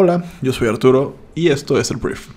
Hola, 0.00 0.22
yo 0.42 0.52
soy 0.52 0.68
Arturo 0.68 1.16
y 1.34 1.48
esto 1.48 1.76
es 1.76 1.90
el 1.90 1.96
Brief. 1.96 2.28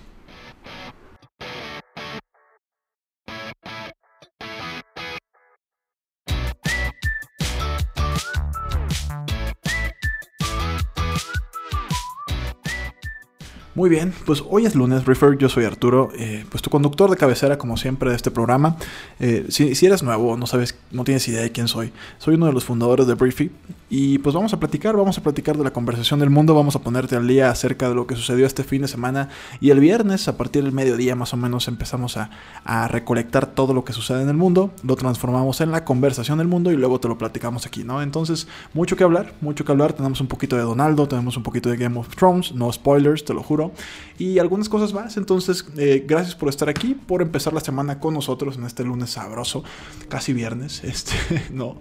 Muy 13.82 13.89
bien, 13.89 14.13
pues 14.27 14.43
hoy 14.48 14.68
es 14.68 14.75
lunes, 14.75 15.05
Refer, 15.05 15.39
yo 15.39 15.50
soy 15.50 15.66
Arturo, 15.66 16.11
eh, 16.16 16.45
pues 16.52 16.61
tu 16.61 16.70
conductor 16.70 17.09
de 17.09 17.18
cabecera 17.18 17.57
como 17.57 17.77
siempre 17.77 18.11
de 18.11 18.15
este 18.15 18.29
programa. 18.29 18.77
Eh, 19.20 19.47
si, 19.50 19.73
si, 19.73 19.88
eres 19.88 20.04
nuevo, 20.04 20.38
no 20.38 20.46
sabes, 20.46 20.77
no 20.91 21.04
tienes 21.04 21.27
idea 21.27 21.41
de 21.41 21.52
quién 21.52 21.68
soy, 21.68 21.91
soy 22.20 22.36
uno 22.36 22.46
de 22.46 22.54
los 22.54 22.64
fundadores 22.64 23.07
de 23.07 23.15
Briefy 23.15 23.50
y 23.89 24.20
pues 24.20 24.36
vamos 24.36 24.54
a 24.54 24.59
platicar, 24.59 24.96
vamos 24.96 25.18
a 25.18 25.23
platicar 25.23 25.57
de 25.57 25.64
la 25.64 25.73
conversación 25.73 26.20
del 26.20 26.29
mundo, 26.29 26.54
vamos 26.54 26.75
a 26.75 26.79
ponerte 26.79 27.15
al 27.15 27.28
día 27.28 27.50
acerca 27.50 27.89
de 27.89 27.96
lo 27.96 28.05
que 28.05 28.15
sucedió 28.15 28.46
este 28.46 28.64
fin 28.64 28.83
de 28.83 28.88
semana 28.88 29.29
y 29.60 29.71
el 29.71 29.79
viernes 29.79 30.27
a 30.27 30.38
partir 30.38 30.63
del 30.63 30.74
mediodía 30.74 31.16
más 31.16 31.33
o 31.33 31.38
menos 31.38 31.68
empezamos 31.68 32.18
a, 32.18 32.30
a 32.63 32.88
recolectar 32.88 33.48
todo 33.48 33.74
lo 33.74 33.84
que 33.84 33.94
sucede 33.94 34.22
en 34.22 34.30
el 34.30 34.38
mundo, 34.38 34.72
lo 34.84 34.96
transformamos 34.96 35.60
en 35.60 35.72
la 35.72 35.86
conversación 35.86 36.38
del 36.38 36.48
mundo 36.48 36.72
y 36.72 36.77
luego 36.77 37.00
te 37.00 37.08
lo 37.08 37.18
platicamos 37.18 37.66
aquí, 37.66 37.84
¿no? 37.84 38.04
Entonces, 38.04 38.48
mucho 38.76 38.96
que 38.96 39.04
hablar, 39.04 39.34
mucho 39.41 39.66
que 39.66 39.72
hablar, 39.72 39.94
tenemos 39.94 40.22
un 40.22 40.27
poquito 40.27 40.55
de 40.55 40.62
Donaldo, 40.62 41.08
tenemos 41.08 41.36
un 41.36 41.41
poquito 41.41 41.70
de 41.72 41.77
Game 41.77 41.98
of 41.98 42.16
Thrones, 42.16 42.54
no 42.54 42.72
spoilers, 42.72 43.26
te 43.26 43.34
lo 43.34 43.41
juro 43.41 43.71
y 44.18 44.40
algunas 44.40 44.70
cosas 44.70 44.94
más. 44.94 45.18
Entonces, 45.18 45.66
eh, 45.78 46.06
gracias 46.08 46.36
por 46.36 46.50
estar 46.50 46.70
aquí, 46.70 46.94
por 46.94 47.22
empezar 47.22 47.54
la 47.54 47.60
semana 47.60 48.00
con 48.00 48.14
nosotros 48.14 48.58
en 48.58 48.66
este 48.66 48.84
lunes 48.84 49.12
sabroso, 49.12 49.64
casi 50.10 50.34
viernes, 50.34 50.84
este, 50.84 51.16
no. 51.52 51.78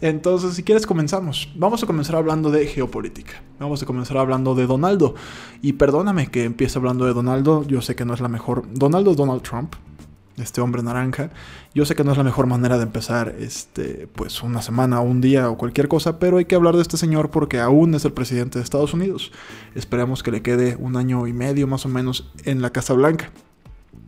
Entonces, 0.00 0.54
si 0.54 0.62
quieres, 0.62 0.86
comenzamos. 0.86 1.52
Vamos 1.56 1.82
a 1.82 1.86
comenzar 1.86 2.16
hablando 2.16 2.50
de 2.50 2.66
geopolítica. 2.66 3.42
Vamos 3.58 3.82
a 3.82 3.86
comenzar 3.86 4.16
hablando 4.16 4.54
de 4.54 4.66
Donaldo. 4.66 5.14
Y 5.62 5.74
perdóname 5.74 6.28
que 6.28 6.44
empiece 6.44 6.78
hablando 6.78 7.06
de 7.06 7.12
Donaldo, 7.12 7.64
yo 7.66 7.80
sé 7.80 7.94
que 7.94 8.04
no 8.04 8.14
es 8.14 8.20
la 8.20 8.28
mejor. 8.28 8.64
Donaldo 8.72 9.14
Donald 9.14 9.42
Trump 9.42 9.74
este 10.36 10.60
hombre 10.60 10.82
naranja. 10.82 11.30
Yo 11.74 11.84
sé 11.84 11.94
que 11.94 12.04
no 12.04 12.12
es 12.12 12.18
la 12.18 12.24
mejor 12.24 12.46
manera 12.46 12.76
de 12.76 12.84
empezar 12.84 13.34
este, 13.38 14.08
pues 14.14 14.42
una 14.42 14.62
semana, 14.62 15.00
un 15.00 15.20
día 15.20 15.50
o 15.50 15.56
cualquier 15.56 15.88
cosa, 15.88 16.18
pero 16.18 16.38
hay 16.38 16.44
que 16.44 16.54
hablar 16.54 16.76
de 16.76 16.82
este 16.82 16.96
señor 16.96 17.30
porque 17.30 17.60
aún 17.60 17.94
es 17.94 18.04
el 18.04 18.12
presidente 18.12 18.58
de 18.58 18.64
Estados 18.64 18.94
Unidos. 18.94 19.32
Esperemos 19.74 20.22
que 20.22 20.30
le 20.30 20.42
quede 20.42 20.76
un 20.78 20.96
año 20.96 21.26
y 21.26 21.32
medio 21.32 21.66
más 21.66 21.86
o 21.86 21.88
menos 21.88 22.32
en 22.44 22.62
la 22.62 22.70
Casa 22.70 22.94
Blanca. 22.94 23.30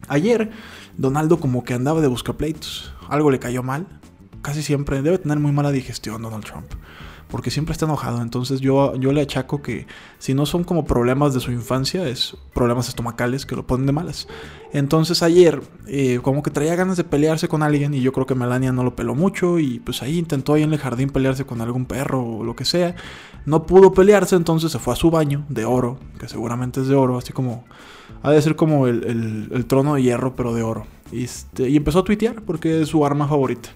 Ayer, 0.09 0.51
Donaldo 0.97 1.39
como 1.41 1.65
que 1.65 1.75
andaba 1.75 2.01
de 2.01 2.09
buscapleitos. 2.09 2.93
Algo 3.09 3.31
le 3.31 3.39
cayó 3.39 3.63
mal. 3.63 3.87
Casi 4.43 4.63
siempre 4.63 5.03
debe 5.03 5.19
tener 5.19 5.39
muy 5.39 5.53
mala 5.53 5.73
digestión 5.73 6.23
Donald 6.23 6.45
Trump 6.45 6.67
porque 7.29 7.51
siempre 7.51 7.73
está 7.73 7.87
enojado. 7.87 8.23
Entonces 8.23 8.61
yo, 8.61 8.95
yo 8.97 9.13
le 9.13 9.21
achaco 9.21 9.63
que 9.63 9.87
si 10.19 10.35
no 10.35 10.47
son 10.47 10.65
como 10.65 10.85
problemas 10.85 11.35
de 11.35 11.41
su 11.41 11.53
infancia, 11.53 12.09
es 12.09 12.37
problemas 12.55 12.89
estomacales 12.89 13.47
que 13.47 13.57
lo 13.57 13.67
ponen 13.67 13.87
de 13.87 13.93
malas. 13.93 14.29
Entonces 14.73 15.23
ayer 15.23 15.61
eh, 15.87 16.21
como 16.23 16.43
que 16.43 16.51
traía 16.51 16.75
ganas 16.77 16.97
de 16.97 17.05
pelearse 17.05 17.49
con 17.49 17.63
alguien 17.63 17.95
y 17.95 18.01
yo 18.01 18.13
creo 18.13 18.27
que 18.27 18.35
Melania 18.35 18.73
no 18.73 18.85
lo 18.85 18.95
peló 18.95 19.15
mucho 19.15 19.59
y 19.59 19.81
pues 19.81 20.03
ahí 20.03 20.19
intentó 20.19 20.55
ahí 20.55 20.63
en 20.63 20.73
el 20.73 20.79
jardín 20.79 21.11
pelearse 21.11 21.45
con 21.45 21.61
algún 21.61 21.87
perro 21.87 22.23
o 22.23 22.45
lo 22.45 22.55
que 22.55 22.65
sea. 22.65 22.95
No 23.45 23.65
pudo 23.67 23.93
pelearse, 23.93 24.37
entonces 24.37 24.73
se 24.73 24.79
fue 24.79 24.93
a 24.93 24.97
su 24.97 25.11
baño 25.11 25.45
de 25.49 25.65
oro, 25.65 25.99
que 26.19 26.29
seguramente 26.29 26.81
es 26.81 26.89
de 26.89 26.95
oro, 26.95 27.19
así 27.19 27.33
como... 27.33 27.65
Ha 28.23 28.31
de 28.31 28.43
ser 28.43 28.57
como 28.57 28.87
el, 28.87 29.49
el, 29.53 29.67
trono 29.67 29.95
de 29.95 30.03
hierro, 30.03 30.35
pero 30.35 30.53
de 30.55 30.63
oro. 30.63 30.87
Y, 31.13 31.25
este, 31.25 31.69
y 31.69 31.77
empezó 31.77 32.01
a 32.01 32.05
tuitear 32.05 32.43
porque 32.43 32.83
es 32.83 32.89
su 32.89 33.05
arma 33.05 33.29
favorita. 33.29 33.69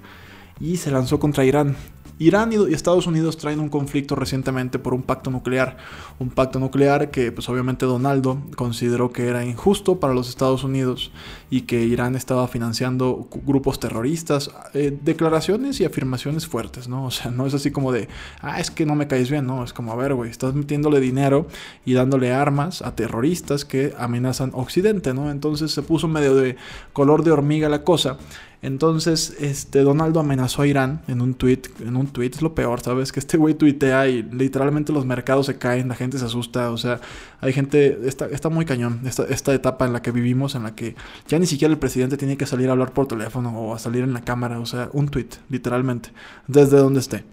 Y 0.59 0.77
se 0.77 0.91
lanzó 0.91 1.21
contra 1.21 1.45
Irán. 1.45 1.77
Irán 2.21 2.53
y 2.53 2.75
Estados 2.75 3.07
Unidos 3.07 3.39
traen 3.39 3.61
un 3.61 3.71
conflicto 3.71 4.15
recientemente 4.15 4.79
por 4.79 4.93
un 4.93 5.01
pacto 5.01 5.31
nuclear. 5.31 5.79
Un 6.19 6.29
pacto 6.29 6.59
nuclear 6.59 7.11
que 7.11 7.33
pues 7.33 7.49
obviamente 7.49 7.87
Donaldo 7.87 8.43
consideró 8.57 9.11
que 9.11 9.27
era 9.27 9.43
injusto 9.43 10.01
para 10.01 10.13
los 10.13 10.29
Estados 10.29 10.63
Unidos 10.63 11.13
y 11.49 11.63
que 11.63 11.83
Irán 11.83 12.17
estaba 12.17 12.47
financiando 12.47 13.27
grupos 13.47 13.81
terroristas. 13.81 14.51
Eh, 14.75 14.95
declaraciones 15.03 15.81
y 15.81 15.87
afirmaciones 15.87 16.47
fuertes, 16.47 16.89
¿no? 16.89 17.07
O 17.07 17.11
sea, 17.11 17.31
no 17.31 17.47
es 17.47 17.55
así 17.55 17.71
como 17.71 17.91
de, 17.91 18.09
ah, 18.43 18.61
es 18.61 18.71
que 18.71 18.85
no 18.85 18.95
me 18.95 19.09
caes 19.09 19.31
bien, 19.31 19.47
no. 19.47 19.65
Es 19.65 19.73
como, 19.73 19.91
a 19.91 19.97
ver, 19.97 20.13
güey, 20.13 20.31
estás 20.31 20.53
metiéndole 20.53 21.01
dinero 21.01 21.47
y 21.87 21.95
dándole 21.95 22.35
armas 22.35 22.83
a 22.83 22.95
terroristas 22.95 23.65
que 23.65 23.95
amenazan 23.97 24.51
Occidente, 24.53 25.15
¿no? 25.15 25.31
Entonces 25.31 25.73
se 25.73 25.81
puso 25.81 26.07
medio 26.07 26.35
de 26.35 26.57
color 26.93 27.25
de 27.25 27.31
hormiga 27.31 27.71
la 27.71 27.83
cosa. 27.83 28.19
Entonces, 28.63 29.35
este, 29.41 29.81
Donaldo 29.81 30.21
amenazó 30.21 30.63
a 30.63 30.67
Irán 30.67 31.01
en 31.09 31.23
un 31.23 31.35
tweet. 31.35 31.63
En 31.81 31.97
un 31.97 32.07
tweet 32.09 32.31
es 32.35 32.43
lo 32.43 32.55
peor, 32.55 32.81
¿sabes? 32.81 33.11
Que 33.11 33.21
este 33.21 33.39
güey 33.39 33.55
tuitea 33.55 34.09
y 34.09 34.23
literalmente 34.23 34.93
los 34.93 35.07
mercados 35.07 35.47
se 35.47 35.57
caen, 35.57 35.89
la 35.89 35.95
gente 35.95 36.19
se 36.19 36.27
asusta. 36.27 36.71
O 36.71 36.77
sea, 36.77 37.01
hay 37.41 37.55
gente. 37.55 38.07
Está, 38.07 38.27
está 38.27 38.51
muy 38.51 38.67
cañón 38.67 39.01
esta, 39.07 39.25
esta 39.25 39.55
etapa 39.55 39.87
en 39.87 39.95
la 39.95 40.03
que 40.03 40.11
vivimos, 40.11 40.55
en 40.55 40.65
la 40.65 40.75
que 40.75 40.95
ya 41.27 41.39
ni 41.39 41.47
siquiera 41.47 41.73
el 41.73 41.79
presidente 41.79 42.19
tiene 42.19 42.37
que 42.37 42.45
salir 42.45 42.69
a 42.69 42.73
hablar 42.73 42.93
por 42.93 43.09
teléfono 43.09 43.51
o 43.59 43.75
a 43.75 43.79
salir 43.79 44.05
en 44.05 44.13
la 44.13 44.21
cámara. 44.21 44.61
O 44.61 44.67
sea, 44.67 44.91
un 44.93 45.09
tweet, 45.09 45.29
literalmente. 45.49 46.11
Desde 46.47 46.77
donde 46.77 47.01
esté. 47.01 47.25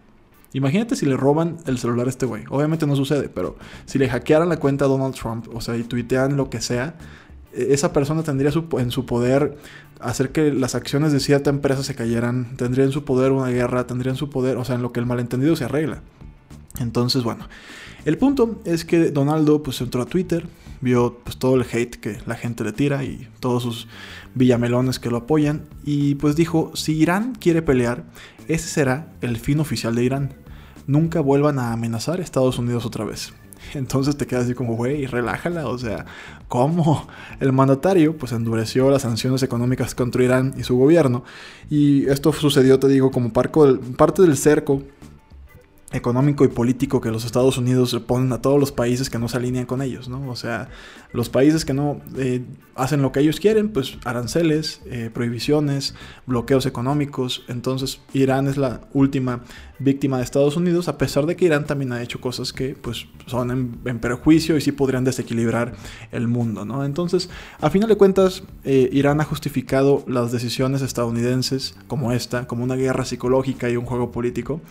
Imagínate 0.54 0.96
si 0.96 1.06
le 1.06 1.18
roban 1.18 1.58
el 1.66 1.78
celular 1.78 2.08
a 2.08 2.10
este 2.10 2.26
güey. 2.26 2.46
Obviamente 2.50 2.88
no 2.88 2.96
sucede, 2.96 3.28
pero 3.28 3.58
si 3.86 4.00
le 4.00 4.08
hackearan 4.08 4.48
la 4.48 4.58
cuenta 4.58 4.86
a 4.86 4.88
Donald 4.88 5.14
Trump, 5.14 5.48
o 5.54 5.60
sea, 5.60 5.76
y 5.76 5.84
tuitean 5.84 6.38
lo 6.38 6.50
que 6.50 6.62
sea, 6.62 6.96
esa 7.58 7.94
persona 7.94 8.24
tendría 8.24 8.52
en 8.78 8.92
su 8.92 9.06
poder 9.06 9.58
hacer 10.00 10.32
que 10.32 10.54
las 10.54 10.76
acciones 10.76 11.12
de 11.12 11.20
cierta 11.20 11.50
empresa 11.50 11.84
se 11.84 11.96
cayeran, 11.96 12.56
tendría 12.58 12.86
en 12.86 12.92
su 12.92 13.04
poder 13.04 13.32
una 13.32 13.50
guerra, 13.50 13.88
tendría 13.88 14.12
en 14.12 14.18
su 14.18 14.30
poder, 14.30 14.58
o 14.58 14.66
sea, 14.66 14.76
en 14.76 14.82
lo 14.82 14.92
que 14.92 15.00
el 15.00 15.06
malentendido 15.06 15.56
se 15.56 15.66
arregla. 15.66 16.02
Entonces, 16.80 17.24
bueno, 17.24 17.48
el 18.06 18.18
punto 18.18 18.62
es 18.66 18.86
que 18.86 19.12
Donaldo 19.12 19.64
pues 19.64 19.82
entró 19.82 20.02
a 20.02 20.06
Twitter, 20.06 20.48
vio 20.82 21.20
pues 21.24 21.38
todo 21.38 21.56
el 21.56 21.64
hate 21.64 21.96
que 21.96 22.18
la 22.26 22.36
gente 22.36 22.64
le 22.64 22.72
tira 22.72 23.04
y 23.04 23.28
todos 23.40 23.64
sus 23.64 23.88
villamelones 24.36 25.00
que 25.00 25.10
lo 25.10 25.18
apoyan 25.18 25.64
y 25.84 26.16
pues 26.16 26.36
dijo, 26.36 26.72
si 26.76 26.96
Irán 26.96 27.34
quiere 27.36 27.62
pelear, 27.62 28.04
ese 28.48 28.68
será 28.68 29.12
el 29.22 29.38
fin 29.38 29.60
oficial 29.60 29.96
de 29.96 30.04
Irán. 30.04 30.34
Nunca 30.86 31.20
vuelvan 31.20 31.60
a 31.60 31.74
amenazar 31.74 32.20
a 32.20 32.24
Estados 32.24 32.60
Unidos 32.60 32.86
otra 32.86 33.04
vez. 33.04 33.34
Entonces 33.74 34.18
te 34.18 34.28
quedas 34.28 34.46
así 34.46 34.54
como, 34.54 34.76
güey, 34.76 35.06
relájala. 35.06 35.68
O 35.68 35.78
sea, 35.78 36.06
¿cómo? 36.48 37.08
El 37.40 37.54
mandatario 37.54 38.18
pues 38.18 38.32
endureció 38.32 38.90
las 38.90 39.04
sanciones 39.04 39.44
económicas 39.44 39.96
contra 39.96 40.24
Irán 40.24 40.54
y 40.58 40.64
su 40.64 40.78
gobierno. 40.78 41.24
Y 41.70 42.08
esto 42.08 42.32
sucedió, 42.34 42.80
te 42.80 42.88
digo, 42.88 43.12
como 43.12 43.32
parte 43.32 44.22
del 44.22 44.38
cerco 44.38 44.84
económico 45.92 46.44
y 46.44 46.50
político 46.50 47.00
que 47.00 47.12
los 47.12 47.24
Estados 47.24 47.58
Unidos 47.58 47.94
le 47.94 48.02
ponen 48.02 48.32
a 48.34 48.42
todos 48.42 48.60
los 48.60 48.74
países 48.74 49.10
que 49.10 49.20
no 49.20 49.30
se 49.30 49.38
alinean 49.38 49.66
con 49.66 49.82
ellos, 49.82 50.10
¿no? 50.10 50.30
O 50.30 50.36
sea, 50.36 50.68
los 51.14 51.30
países 51.30 51.64
que 51.64 51.74
no 51.74 52.02
eh, 52.18 52.44
hacen 52.76 53.02
lo 53.02 53.14
que 53.14 53.22
ellos 53.22 53.40
quieren, 53.40 53.70
pues 53.70 53.98
aranceles, 54.04 54.82
eh, 54.86 55.10
prohibiciones, 55.14 55.96
bloqueos 56.26 56.66
económicos. 56.66 57.46
Entonces, 57.48 58.02
Irán 58.14 58.48
es 58.48 58.58
la 58.58 58.82
última 58.92 59.44
víctima 59.80 60.18
de 60.18 60.24
Estados 60.24 60.56
Unidos, 60.58 60.88
a 60.88 60.98
pesar 60.98 61.26
de 61.26 61.36
que 61.36 61.46
Irán 61.46 61.66
también 61.66 61.92
ha 61.94 62.02
hecho 62.02 62.20
cosas 62.20 62.54
que, 62.54 62.76
pues, 62.76 63.08
son 63.26 63.52
en, 63.86 64.00
perjuicio 64.00 64.58
y 64.58 64.62
sí 64.62 64.72
podrían 64.72 65.04
desequilibrar 65.04 65.74
el 66.12 66.28
mundo, 66.28 66.66
¿no? 66.66 66.86
Entonces, 66.86 67.30
a 67.60 67.70
final 67.70 67.90
de 67.90 67.96
cuentas, 67.96 68.44
eh, 68.64 68.90
Irán 68.92 69.22
ha 69.22 69.24
justificado 69.24 70.04
las 70.08 70.32
decisiones 70.32 70.82
estadounidenses 70.82 71.76
como 71.88 72.12
esta, 72.12 72.48
como 72.48 72.64
una 72.64 72.76
guerra 72.76 73.06
psicológica 73.06 73.70
y 73.70 73.78
un 73.78 73.86
juego 73.86 74.12
político, 74.12 74.62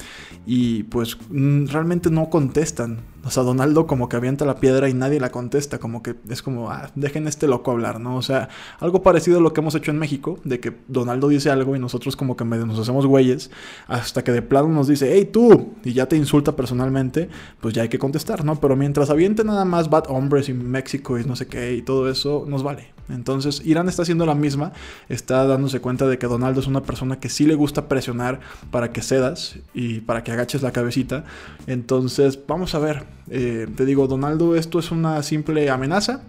y 0.47 0.85
pues 0.85 1.17
mm, 1.31 1.67
realmente 1.67 2.11
no 2.11 2.31
contestan 2.31 2.99
o 3.27 3.31
sea, 3.31 3.43
Donaldo 3.43 3.89
como 3.89 4.09
que 4.09 4.17
avienta 4.17 4.45
la 4.45 4.61
piedra 4.61 4.89
y 4.89 4.95
nadie 4.95 5.19
la 5.19 5.31
contesta, 5.31 5.79
como 5.79 6.01
que 6.01 6.15
es 6.29 6.43
como, 6.43 6.71
ah, 6.71 6.91
dejen 6.95 7.27
este 7.27 7.49
loco 7.49 7.73
hablar, 7.73 7.99
¿no? 7.99 8.17
O 8.17 8.23
sea, 8.23 8.49
algo 8.79 9.03
parecido 9.03 9.39
a 9.39 9.41
lo 9.41 9.53
que 9.53 9.61
hemos 9.61 9.75
hecho 9.75 9.91
en 9.91 9.99
México, 9.99 10.39
de 10.45 10.61
que 10.61 10.77
Donaldo 10.87 11.27
dice 11.27 11.51
algo 11.51 11.75
y 11.75 11.81
nosotros 11.81 12.15
como 12.15 12.37
que 12.37 12.45
nos 12.45 12.79
hacemos 12.79 13.05
güeyes, 13.05 13.51
hasta 13.89 14.23
que 14.23 14.31
de 14.31 14.43
plano 14.43 14.69
nos 14.69 14.87
dice, 14.87 15.13
hey 15.13 15.29
tú, 15.33 15.75
y 15.83 15.93
ya 15.93 16.07
te 16.07 16.17
insulta 16.17 16.55
personalmente, 16.55 17.29
pues 17.61 17.75
ya 17.75 17.83
hay 17.83 17.89
que 17.89 17.99
contestar, 17.99 18.45
¿no? 18.45 18.61
Pero 18.61 18.77
mientras 18.77 19.11
aviente 19.11 19.43
nada 19.43 19.65
más 19.65 19.91
bad 19.91 20.05
hombres 20.09 20.49
y 20.49 20.55
México 20.55 21.19
y 21.19 21.25
no 21.25 21.35
sé 21.35 21.49
qué 21.49 21.75
y 21.75 21.83
todo 21.83 22.09
eso, 22.09 22.45
nos 22.47 22.63
vale. 22.63 22.96
Entonces, 23.09 23.63
Irán 23.65 23.89
está 23.89 24.03
haciendo 24.03 24.27
la 24.27 24.35
misma, 24.35 24.73
está 25.09 25.47
dándose 25.47 25.81
cuenta 25.81 26.07
de 26.07 26.19
que 26.19 26.27
Donaldo 26.27 26.61
es 26.61 26.67
una 26.67 26.83
persona 26.83 27.21
que 27.21 27.29
sí 27.29 27.47
le 27.47 27.55
gusta 27.55 27.89
presionar 27.89 28.41
para 28.71 28.93
que 28.93 29.03
cedas 29.03 29.57
y 29.75 30.01
para 30.01 30.25
que 30.25 30.33
agaches 30.33 30.63
la 30.63 30.73
cabecita. 30.73 31.25
Entonces, 31.67 32.39
vamos 32.47 32.75
a 32.75 32.79
ver 32.79 33.17
eh, 33.29 33.67
te 33.77 33.85
digo, 33.85 34.07
Donaldo, 34.07 34.57
esto 34.57 34.79
es 34.79 34.91
una 34.91 35.23
simple 35.23 35.71
amenaza. 35.71 36.23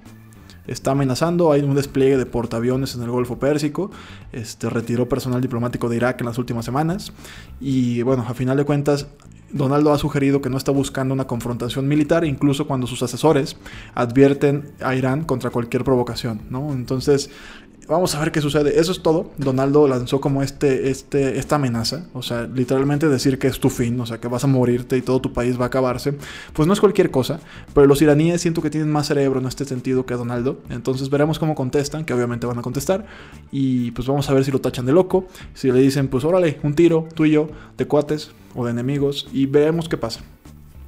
Está 0.65 0.91
amenazando, 0.91 1.53
hay 1.53 1.61
un 1.61 1.75
despliegue 1.75 2.17
de 2.17 2.25
portaaviones 2.25 2.93
en 2.95 3.01
el 3.01 3.09
Golfo 3.09 3.39
Pérsico, 3.39 3.89
este, 4.33 4.69
retiró 4.69 5.07
personal 5.07 5.39
diplomático 5.39 5.87
de 5.87 5.95
Irak 5.95 6.19
en 6.19 6.27
las 6.27 6.37
últimas 6.37 6.65
semanas 6.65 7.13
y 7.61 8.01
bueno, 8.01 8.25
a 8.27 8.33
final 8.33 8.57
de 8.57 8.65
cuentas 8.65 9.07
Donaldo 9.51 9.93
ha 9.93 9.97
sugerido 9.97 10.41
que 10.41 10.49
no 10.49 10.57
está 10.57 10.71
buscando 10.71 11.13
una 11.13 11.25
confrontación 11.25 11.87
militar, 11.87 12.25
incluso 12.25 12.67
cuando 12.67 12.87
sus 12.87 13.01
asesores 13.03 13.55
advierten 13.93 14.71
a 14.81 14.95
Irán 14.95 15.23
contra 15.23 15.49
cualquier 15.49 15.83
provocación, 15.83 16.41
¿no? 16.49 16.73
Entonces, 16.73 17.29
vamos 17.87 18.13
a 18.15 18.19
ver 18.19 18.31
qué 18.31 18.41
sucede. 18.41 18.79
Eso 18.79 18.91
es 18.91 19.01
todo. 19.01 19.31
Donaldo 19.37 19.87
lanzó 19.87 20.19
como 20.19 20.43
este, 20.43 20.89
este, 20.89 21.37
esta 21.37 21.55
amenaza. 21.55 22.05
O 22.13 22.21
sea, 22.21 22.43
literalmente 22.43 23.07
decir 23.07 23.39
que 23.39 23.47
es 23.47 23.59
tu 23.59 23.69
fin, 23.69 23.99
o 23.99 24.05
sea, 24.05 24.19
que 24.19 24.27
vas 24.27 24.43
a 24.43 24.47
morirte 24.47 24.97
y 24.97 25.01
todo 25.01 25.19
tu 25.21 25.33
país 25.33 25.59
va 25.59 25.65
a 25.65 25.67
acabarse. 25.67 26.13
Pues 26.53 26.67
no 26.67 26.73
es 26.73 26.79
cualquier 26.79 27.11
cosa. 27.11 27.39
Pero 27.73 27.87
los 27.87 28.01
iraníes 28.01 28.41
siento 28.41 28.61
que 28.61 28.69
tienen 28.69 28.91
más 28.91 29.07
cerebro 29.07 29.39
en 29.39 29.47
este 29.47 29.65
sentido 29.65 30.05
que 30.05 30.15
Donaldo. 30.15 30.59
Entonces 30.69 31.09
veremos 31.09 31.39
cómo 31.39 31.55
contestan, 31.55 32.05
que 32.05 32.13
obviamente 32.13 32.45
van 32.45 32.59
a 32.59 32.61
contestar. 32.61 33.05
Y 33.51 33.91
pues 33.91 34.07
vamos 34.07 34.29
a 34.29 34.33
ver 34.33 34.43
si 34.43 34.51
lo 34.51 34.59
tachan 34.59 34.85
de 34.85 34.93
loco. 34.93 35.27
Si 35.53 35.71
le 35.71 35.79
dicen, 35.79 36.07
pues 36.07 36.23
órale, 36.23 36.59
un 36.63 36.75
tiro, 36.75 37.07
tú 37.15 37.25
y 37.25 37.31
yo, 37.31 37.49
de 37.77 37.87
cuates 37.87 38.31
o 38.55 38.65
de 38.65 38.71
enemigos. 38.71 39.27
Y 39.31 39.45
veremos 39.45 39.89
qué 39.89 39.97
pasa. 39.97 40.21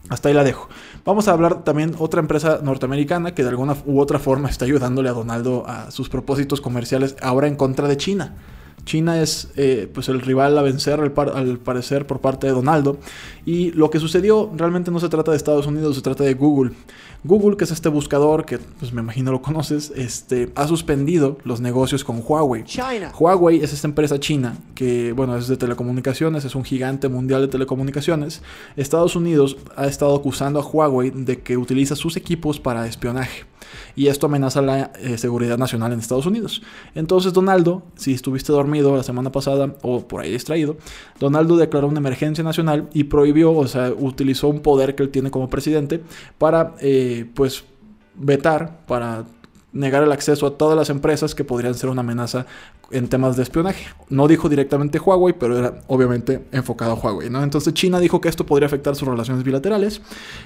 Hasta 0.09 0.29
ahí 0.29 0.35
la 0.35 0.43
dejo. 0.43 0.67
Vamos 1.09 1.27
a 1.27 1.31
hablar 1.31 1.63
también 1.63 1.95
otra 1.97 2.19
empresa 2.19 2.59
norteamericana 2.61 3.33
que 3.33 3.41
de 3.41 3.49
alguna 3.49 3.75
u 3.87 3.99
otra 3.99 4.19
forma 4.19 4.47
está 4.47 4.65
ayudándole 4.65 5.09
a 5.09 5.13
Donaldo 5.13 5.63
a 5.65 5.89
sus 5.89 6.07
propósitos 6.07 6.61
comerciales 6.61 7.15
ahora 7.19 7.47
en 7.47 7.55
contra 7.55 7.87
de 7.87 7.97
China. 7.97 8.35
China 8.89 9.21
es 9.21 9.49
eh, 9.55 9.87
pues 9.93 10.09
el 10.09 10.19
rival 10.19 10.57
a 10.57 10.63
vencer 10.63 10.99
al, 10.99 11.13
al, 11.35 11.59
parecer 11.59 12.07
por 12.07 12.21
parte 12.21 12.47
de 12.47 12.53
Donaldo. 12.53 12.97
Y 13.45 13.71
lo 13.73 13.91
que 13.91 13.99
sucedió 13.99 14.51
realmente 14.55 14.89
no 14.89 14.99
se 14.99 15.09
trata 15.09 15.29
de 15.29 15.37
Estados 15.37 15.67
Unidos, 15.67 15.95
se 15.95 16.01
trata 16.01 16.23
de 16.23 16.33
Google. 16.33 16.71
Google, 17.23 17.55
que 17.55 17.65
es 17.65 17.71
este 17.71 17.87
buscador 17.89 18.45
que 18.45 18.57
pues 18.57 18.91
me 18.91 19.01
imagino 19.01 19.31
lo 19.31 19.43
conoces, 19.43 19.93
este, 19.95 20.51
ha 20.55 20.67
suspendido 20.67 21.37
los 21.43 21.61
negocios 21.61 22.03
con 22.03 22.23
Huawei. 22.25 22.63
Huawei 23.19 23.61
es 23.61 23.73
esta 23.73 23.87
empresa 23.87 24.19
china 24.19 24.57
que, 24.73 25.11
bueno, 25.11 25.37
es 25.37 25.47
de 25.47 25.57
telecomunicaciones, 25.57 26.45
es 26.45 26.55
un 26.55 26.63
gigante 26.63 27.09
mundial 27.09 27.41
de 27.41 27.47
telecomunicaciones. 27.47 28.41
Estados 28.75 29.15
Unidos 29.15 29.57
ha 29.75 29.85
estado 29.85 30.15
acusando 30.15 30.59
a 30.59 30.65
Huawei 30.65 31.11
de 31.11 31.41
que 31.41 31.57
utiliza 31.57 31.95
sus 31.95 32.17
equipos 32.17 32.59
para 32.59 32.87
espionaje. 32.87 33.48
Y 33.95 34.07
esto 34.07 34.27
amenaza 34.27 34.61
la 34.61 34.91
eh, 34.99 35.17
seguridad 35.17 35.57
nacional 35.57 35.93
en 35.93 35.99
Estados 35.99 36.25
Unidos. 36.25 36.61
Entonces, 36.95 37.33
Donaldo, 37.33 37.83
si 37.95 38.13
estuviste 38.13 38.51
dormido 38.51 38.95
la 38.95 39.03
semana 39.03 39.31
pasada 39.31 39.75
o 39.81 40.07
por 40.07 40.21
ahí 40.21 40.31
distraído, 40.31 40.77
Donaldo 41.19 41.57
declaró 41.57 41.87
una 41.87 41.99
emergencia 41.99 42.43
nacional 42.43 42.89
y 42.93 43.05
prohibió, 43.05 43.51
o 43.51 43.67
sea, 43.67 43.91
utilizó 43.97 44.47
un 44.47 44.61
poder 44.61 44.95
que 44.95 45.03
él 45.03 45.09
tiene 45.09 45.31
como 45.31 45.49
presidente 45.49 46.01
para, 46.37 46.75
eh, 46.81 47.25
pues, 47.33 47.63
vetar, 48.15 48.85
para 48.85 49.25
negar 49.71 50.03
el 50.03 50.11
acceso 50.11 50.47
a 50.47 50.57
todas 50.57 50.75
las 50.75 50.89
empresas 50.89 51.35
que 51.35 51.43
podrían 51.43 51.75
ser 51.75 51.89
una 51.89 52.01
amenaza 52.01 52.45
en 52.91 53.07
temas 53.07 53.37
de 53.37 53.43
espionaje. 53.43 53.85
No 54.09 54.27
dijo 54.27 54.49
directamente 54.49 54.99
Huawei, 54.99 55.35
pero 55.37 55.57
era 55.57 55.81
obviamente 55.87 56.45
enfocado 56.51 56.93
a 56.93 56.95
Huawei, 56.95 57.29
¿no? 57.29 57.43
Entonces 57.43 57.73
China 57.73 57.99
dijo 57.99 58.19
que 58.19 58.29
esto 58.29 58.45
podría 58.45 58.67
afectar 58.67 58.95
sus 58.95 59.07
relaciones 59.07 59.43
bilaterales. 59.43 60.01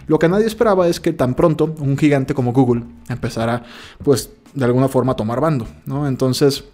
Lo 0.08 0.20
que 0.20 0.28
nadie 0.28 0.46
esperaba 0.46 0.88
es 0.88 1.00
que 1.00 1.14
tan 1.14 1.36
pronto 1.36 1.74
un 1.80 1.98
gigante 1.98 2.34
como 2.34 2.52
Google 2.52 2.84
empezara, 3.10 3.64
pues, 4.04 4.32
de 4.54 4.66
alguna 4.66 4.90
forma 4.90 5.14
a 5.14 5.16
tomar 5.16 5.40
bando, 5.40 5.68
¿no? 5.86 6.08
Entonces... 6.08 6.66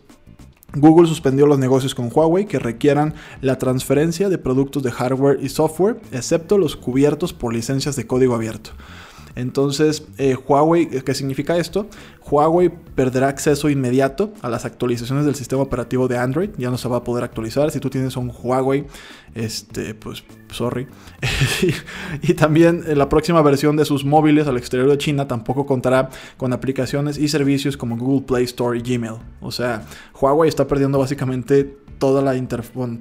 Google 0.75 1.07
suspendió 1.07 1.48
los 1.48 1.57
negocios 1.57 1.96
con 1.96 2.12
Huawei 2.13 2.46
que 2.46 2.60
requieran 2.60 3.16
la 3.42 3.57
transferencia 3.57 4.30
de 4.30 4.38
productos 4.38 4.84
de 4.84 4.92
hardware 4.92 5.40
y 5.42 5.50
software, 5.50 6.00
excepto 6.12 6.60
los 6.60 6.75
cubiertos 6.75 7.34
por 7.34 7.56
licencias 7.56 7.96
de 7.96 8.06
código 8.06 8.36
abierto. 8.36 8.69
Entonces, 9.36 10.04
eh, 10.18 10.36
Huawei, 10.36 10.90
¿qué 10.90 11.13
significa 11.13 11.57
esto? 11.57 11.88
Huawei 12.30 12.70
perderá 12.70 13.28
acceso 13.28 13.70
inmediato 13.70 14.34
a 14.42 14.50
las 14.50 14.66
actualizaciones 14.66 15.26
del 15.26 15.36
sistema 15.36 15.64
operativo 15.64 16.08
de 16.08 16.18
Android. 16.18 16.50
Ya 16.58 16.70
no 16.70 16.78
se 16.78 16.88
va 16.88 16.98
a 16.98 17.04
poder 17.04 17.24
actualizar. 17.24 17.72
Si 17.72 17.80
tú 17.80 17.90
tienes 17.90 18.16
un 18.18 18.31
Huawei, 18.31 18.86
este, 19.34 19.96
pues, 19.96 20.24
sorry. 20.52 20.88
y, 22.22 22.34
también 22.34 22.84
eh, 22.88 22.96
la 22.96 23.10
próxima 23.10 23.42
versión 23.42 23.78
de 23.78 23.86
sus 23.86 24.06
móviles 24.06 24.48
al 24.48 24.58
exterior 24.58 24.90
de 24.90 24.98
China 24.98 25.28
tampoco 25.28 25.66
contará 25.66 26.10
con 26.38 26.54
aplicaciones 26.54 27.18
y 27.18 27.28
servicios 27.30 27.78
como 27.78 27.98
Google 27.98 28.26
Play 28.26 28.44
Store 28.46 28.78
y 28.78 28.82
Gmail. 28.82 29.16
O 29.42 29.52
sea, 29.52 29.84
Huawei 30.20 30.50
está 30.50 30.68
perdiendo 30.68 31.00
básicamente 31.00 31.78
toda 32.00 32.22
la 32.22 32.40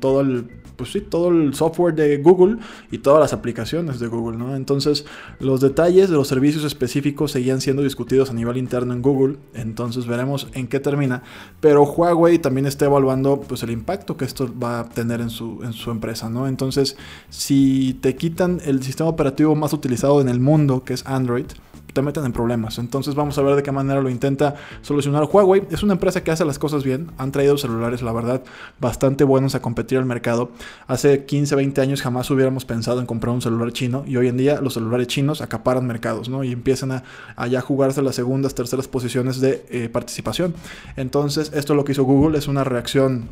todo 0.01 0.21
el 0.21 0.49
pues 0.79 0.93
sí, 0.93 1.01
todo 1.01 1.29
el 1.31 1.55
software 1.55 1.93
de 1.93 2.19
Google 2.19 2.59
y 2.93 2.99
todas 2.99 3.19
las 3.19 3.33
aplicaciones 3.33 3.99
de 3.99 4.07
Google, 4.07 4.39
¿no? 4.39 4.55
Entonces, 4.55 5.05
los 5.41 5.61
detalles 5.61 6.09
de 6.09 6.15
los 6.15 6.29
servicios 6.29 6.63
específicos 6.63 7.33
seguían 7.33 7.61
siendo 7.61 7.83
discutidos 7.83 8.31
a 8.31 8.33
nivel 8.33 8.57
interno 8.57 8.95
en 8.95 9.03
Google, 9.03 9.18
entonces 9.55 10.06
veremos 10.06 10.49
en 10.55 10.69
qué 10.69 10.81
termina, 10.81 11.23
pero 11.61 11.85
Huawei 11.85 12.38
también 12.38 12.67
está 12.67 12.87
evaluando 12.87 13.41
pues 13.41 13.62
el 13.62 13.70
impacto 13.70 14.17
que 14.17 14.25
esto 14.25 14.53
va 14.62 14.81
a 14.81 14.88
tener 14.88 15.20
en 15.20 15.31
su, 15.31 15.61
en 15.62 15.73
su 15.73 15.91
empresa, 15.91 16.29
¿no? 16.29 16.47
Entonces, 16.47 16.97
si 17.31 17.99
te 18.00 18.17
quitan 18.17 18.61
el 18.65 18.82
sistema 18.82 19.11
operativo 19.11 19.55
más 19.55 19.73
utilizado 19.73 20.20
en 20.20 20.29
el 20.29 20.41
mundo, 20.41 20.85
que 20.85 20.94
es 20.94 21.06
Android, 21.06 21.47
te 21.93 22.02
meten 22.02 22.25
en 22.25 22.32
problemas. 22.32 22.79
Entonces 22.79 23.14
vamos 23.14 23.38
a 23.38 23.43
ver 23.43 23.56
de 23.56 23.62
qué 23.62 23.73
manera 23.73 24.00
lo 24.00 24.11
intenta 24.11 24.55
solucionar 24.82 25.25
Huawei. 25.25 25.64
Es 25.70 25.82
una 25.82 25.94
empresa 25.94 26.23
que 26.23 26.31
hace 26.31 26.44
las 26.44 26.58
cosas 26.58 26.85
bien. 26.85 27.11
Han 27.19 27.32
traído 27.32 27.56
celulares, 27.58 28.02
la 28.02 28.12
verdad, 28.12 28.43
bastante 28.81 29.25
buenos 29.25 29.55
a 29.55 29.62
competir 29.62 29.99
al 29.99 30.05
mercado. 30.05 30.50
Hace 30.87 31.25
15, 31.25 31.56
20 31.56 31.81
años 31.81 32.02
jamás 32.02 32.31
hubiéramos 32.31 32.64
pensado 32.64 33.00
en 33.00 33.06
comprar 33.06 33.35
un 33.35 33.43
celular 33.43 33.73
chino 33.73 34.05
y 34.06 34.17
hoy 34.17 34.29
en 34.29 34.37
día 34.37 34.61
los 34.61 34.75
celulares 34.75 35.06
chinos 35.06 35.40
acaparan 35.40 35.87
mercados, 35.87 36.29
¿no? 36.29 36.44
Y 36.44 36.52
empiezan 36.52 36.93
a, 36.93 37.46
ya 37.46 37.61
jugarse 37.61 38.02
las 38.02 38.14
segundas, 38.14 38.55
terceras 38.55 38.88
posiciones 38.88 39.40
de 39.40 39.64
eh, 39.70 39.88
participación. 39.88 40.55
Entonces 40.96 41.52
esto 41.55 41.75
lo 41.75 41.85
que 41.85 41.93
hizo 41.93 42.05
Google 42.05 42.38
es 42.38 42.49
una 42.49 42.64
reacción... 42.64 43.29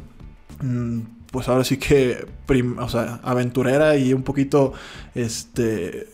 Mm, 0.63 1.01
pues 1.31 1.49
ahora 1.49 1.65
sí 1.65 1.77
que, 1.77 2.25
o 2.79 2.89
sea, 2.89 3.21
aventurera 3.23 3.97
y 3.97 4.15
un 4.15 4.23
poquito, 4.23 4.73
este, 5.15 6.09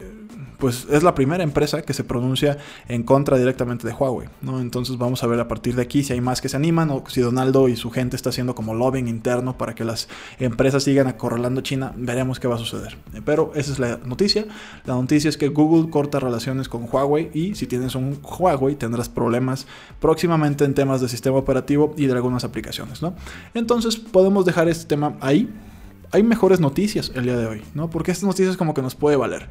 pues 0.63 0.87
es 0.93 1.03
la 1.03 1.17
primera 1.17 1.43
empresa 1.43 1.83
que 1.83 1.93
se 1.93 2.05
pronuncia 2.05 2.57
en 2.87 3.03
contra 3.03 3.37
directamente 3.37 3.85
de 3.85 3.93
Huawei, 3.93 4.29
¿no? 4.43 4.61
Entonces 4.61 4.97
vamos 4.97 5.25
a 5.25 5.27
ver 5.27 5.41
a 5.41 5.49
partir 5.49 5.75
de 5.75 5.83
aquí 5.83 6.05
si 6.05 6.13
hay 6.13 6.21
más 6.21 6.41
que 6.41 6.49
se 6.49 6.57
animan 6.57 6.89
o 6.91 7.03
si 7.09 7.21
Donaldo 7.21 7.69
y 7.69 7.75
su 7.75 7.91
gente 7.91 8.15
está 8.15 8.29
haciendo 8.29 8.55
como 8.55 8.73
lobbying 8.73 9.09
interno 9.09 9.59
para 9.59 9.75
que 9.75 9.85
las 9.85 10.09
empresas 10.39 10.85
sigan 10.85 11.09
acorralando 11.09 11.63
China, 11.63 11.93
veremos 11.97 12.39
qué 12.39 12.47
va 12.47 12.55
a 12.55 12.59
suceder. 12.59 12.97
Pero 13.25 13.51
esa 13.57 13.73
es 13.73 13.81
la 13.81 13.97
noticia. 14.05 14.47
La 14.85 14.95
noticia 14.95 15.29
es 15.29 15.37
que 15.37 15.49
Google 15.49 15.91
corta 15.91 16.21
relaciones 16.21 16.69
con 16.69 16.87
Huawei 16.89 17.33
y 17.35 17.57
si 17.57 17.67
tienes 17.67 17.97
un 17.97 18.21
Huawei 18.23 18.77
tendrás 18.77 19.09
problemas 19.09 19.67
próximamente 19.99 20.65
en 20.65 20.75
temas 20.75 21.01
de 21.01 21.09
sistema 21.09 21.39
operativo 21.39 21.93
y 21.97 22.07
de 22.07 22.13
algunas 22.13 22.45
aplicaciones, 22.45 23.03
¿no? 23.03 23.15
Entonces 23.55 23.97
podemos 23.97 24.45
dejar 24.45 24.69
este 24.69 24.87
tema 24.87 25.17
ahí. 25.23 25.53
Hay 26.13 26.23
mejores 26.23 26.61
noticias 26.61 27.11
el 27.17 27.25
día 27.25 27.37
de 27.37 27.47
hoy, 27.47 27.63
¿no? 27.75 27.91
Porque 27.91 28.13
estas 28.13 28.29
noticias 28.29 28.57
como 28.57 28.75
que 28.75 28.83
nos 28.83 28.95
puede 28.95 29.17
valer. 29.17 29.49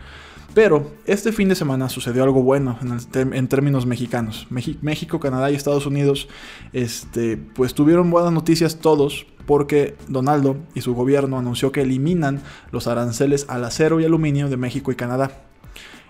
Pero 0.53 0.91
este 1.05 1.31
fin 1.31 1.47
de 1.47 1.55
semana 1.55 1.87
sucedió 1.87 2.23
algo 2.23 2.43
bueno 2.43 2.77
en, 3.13 3.47
términos 3.47 3.85
mexicanos. 3.85 4.47
México, 4.49 5.19
Canadá 5.19 5.49
y 5.49 5.55
Estados 5.55 5.85
Unidos, 5.85 6.27
este, 6.73 7.37
pues 7.37 7.73
tuvieron 7.73 8.11
buenas 8.11 8.33
noticias 8.33 8.79
todos 8.79 9.27
porque 9.45 9.95
Donaldo 10.07 10.57
y 10.75 10.81
su 10.81 10.93
gobierno 10.93 11.37
anunció 11.37 11.71
que 11.71 11.81
eliminan 11.81 12.41
los 12.71 12.87
aranceles 12.87 13.45
al 13.49 13.63
acero 13.63 13.99
y 13.99 14.05
aluminio 14.05 14.49
de 14.49 14.57
México 14.57 14.91
y 14.91 14.95
Canadá 14.95 15.50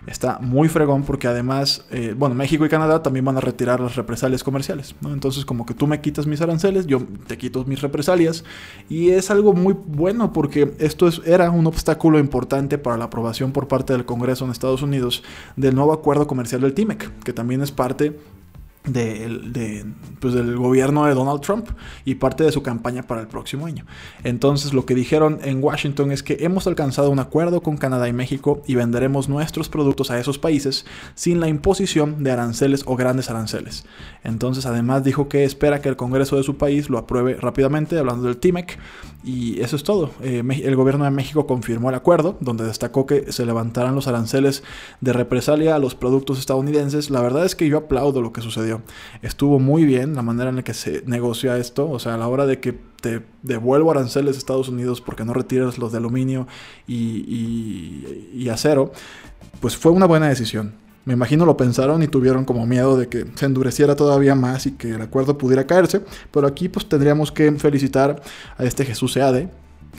está 0.07 0.39
muy 0.39 0.67
fregón 0.67 1.03
porque 1.03 1.27
además, 1.27 1.85
eh, 1.91 2.15
bueno, 2.17 2.35
México 2.35 2.65
y 2.65 2.69
Canadá 2.69 3.03
también 3.03 3.25
van 3.25 3.37
a 3.37 3.41
retirar 3.41 3.79
las 3.79 3.95
represalias 3.95 4.43
comerciales, 4.43 4.95
¿no? 5.01 5.13
Entonces 5.13 5.45
como 5.45 5.65
que 5.65 5.73
tú 5.73 5.87
me 5.87 6.01
quitas 6.01 6.27
mis 6.27 6.41
aranceles, 6.41 6.87
yo 6.87 7.01
te 7.27 7.37
quito 7.37 7.63
mis 7.65 7.81
represalias 7.81 8.43
y 8.89 9.09
es 9.09 9.29
algo 9.29 9.53
muy 9.53 9.73
bueno 9.73 10.33
porque 10.33 10.73
esto 10.79 11.07
es, 11.07 11.21
era 11.25 11.51
un 11.51 11.67
obstáculo 11.67 12.19
importante 12.19 12.77
para 12.77 12.97
la 12.97 13.05
aprobación 13.05 13.51
por 13.51 13.67
parte 13.67 13.93
del 13.93 14.05
Congreso 14.05 14.45
en 14.45 14.51
Estados 14.51 14.81
Unidos 14.81 15.23
del 15.55 15.75
nuevo 15.75 15.93
acuerdo 15.93 16.27
comercial 16.27 16.61
del 16.61 16.73
TIMEC, 16.73 17.23
que 17.23 17.33
también 17.33 17.61
es 17.61 17.71
parte 17.71 18.17
de, 18.83 19.85
pues 20.19 20.33
del 20.33 20.57
gobierno 20.57 21.05
de 21.05 21.13
Donald 21.13 21.41
Trump 21.41 21.69
y 22.03 22.15
parte 22.15 22.43
de 22.43 22.51
su 22.51 22.63
campaña 22.63 23.03
para 23.03 23.21
el 23.21 23.27
próximo 23.27 23.65
año. 23.65 23.85
Entonces 24.23 24.73
lo 24.73 24.85
que 24.85 24.95
dijeron 24.95 25.39
en 25.43 25.63
Washington 25.63 26.11
es 26.11 26.23
que 26.23 26.37
hemos 26.41 26.67
alcanzado 26.67 27.11
un 27.11 27.19
acuerdo 27.19 27.61
con 27.61 27.77
Canadá 27.77 28.07
y 28.07 28.13
México 28.13 28.61
y 28.65 28.75
venderemos 28.75 29.29
nuestros 29.29 29.69
productos 29.69 30.11
a 30.11 30.19
esos 30.19 30.39
países 30.39 30.85
sin 31.15 31.39
la 31.39 31.47
imposición 31.47 32.23
de 32.23 32.31
aranceles 32.31 32.83
o 32.85 32.95
grandes 32.95 33.29
aranceles. 33.29 33.85
Entonces 34.23 34.65
además 34.65 35.03
dijo 35.03 35.29
que 35.29 35.43
espera 35.43 35.81
que 35.81 35.89
el 35.89 35.95
Congreso 35.95 36.37
de 36.37 36.43
su 36.43 36.57
país 36.57 36.89
lo 36.89 36.97
apruebe 36.97 37.35
rápidamente, 37.35 37.97
hablando 37.97 38.27
del 38.27 38.37
TIMEC, 38.37 38.77
y 39.23 39.59
eso 39.61 39.75
es 39.75 39.83
todo. 39.83 40.11
Eh, 40.21 40.43
el 40.63 40.75
gobierno 40.75 41.05
de 41.05 41.11
México 41.11 41.45
confirmó 41.45 41.89
el 41.89 41.95
acuerdo, 41.95 42.37
donde 42.39 42.63
destacó 42.63 43.05
que 43.05 43.31
se 43.31 43.45
levantarán 43.45 43.93
los 43.93 44.07
aranceles 44.07 44.63
de 44.99 45.13
represalia 45.13 45.75
a 45.75 45.79
los 45.79 45.93
productos 45.93 46.39
estadounidenses. 46.39 47.09
La 47.09 47.21
verdad 47.21 47.45
es 47.45 47.55
que 47.55 47.67
yo 47.67 47.77
aplaudo 47.77 48.21
lo 48.21 48.33
que 48.33 48.41
sucedió 48.41 48.70
Estuvo 49.21 49.59
muy 49.59 49.85
bien 49.85 50.15
la 50.15 50.21
manera 50.21 50.49
en 50.49 50.57
la 50.57 50.63
que 50.63 50.73
se 50.73 51.03
negocia 51.05 51.57
esto, 51.57 51.89
o 51.89 51.99
sea, 51.99 52.15
a 52.15 52.17
la 52.17 52.27
hora 52.27 52.45
de 52.45 52.59
que 52.59 52.73
te 53.01 53.21
devuelvo 53.41 53.91
aranceles 53.91 54.35
a 54.35 54.37
Estados 54.37 54.69
Unidos 54.69 55.01
porque 55.01 55.25
no 55.25 55.33
retiras 55.33 55.77
los 55.77 55.91
de 55.91 55.97
aluminio 55.97 56.47
y, 56.87 58.47
acero, 58.49 58.91
pues 59.59 59.75
fue 59.75 59.91
una 59.91 60.05
buena 60.05 60.29
decisión. 60.29 60.73
Me 61.03 61.13
imagino 61.13 61.45
lo 61.45 61.57
pensaron 61.57 62.03
y 62.03 62.07
tuvieron 62.07 62.45
como 62.45 62.67
miedo 62.67 62.95
de 62.95 63.07
que 63.07 63.25
se 63.33 63.47
endureciera 63.47 63.95
todavía 63.95 64.35
más 64.35 64.67
y 64.67 64.73
que 64.73 64.91
el 64.91 65.01
acuerdo 65.01 65.35
pudiera 65.37 65.65
caerse. 65.65 66.01
Pero 66.29 66.45
aquí 66.45 66.69
pues 66.69 66.87
tendríamos 66.87 67.31
que 67.31 67.51
felicitar 67.53 68.21
a 68.57 68.63
este 68.63 68.85
Jesús 68.85 69.13
Seade, 69.13 69.49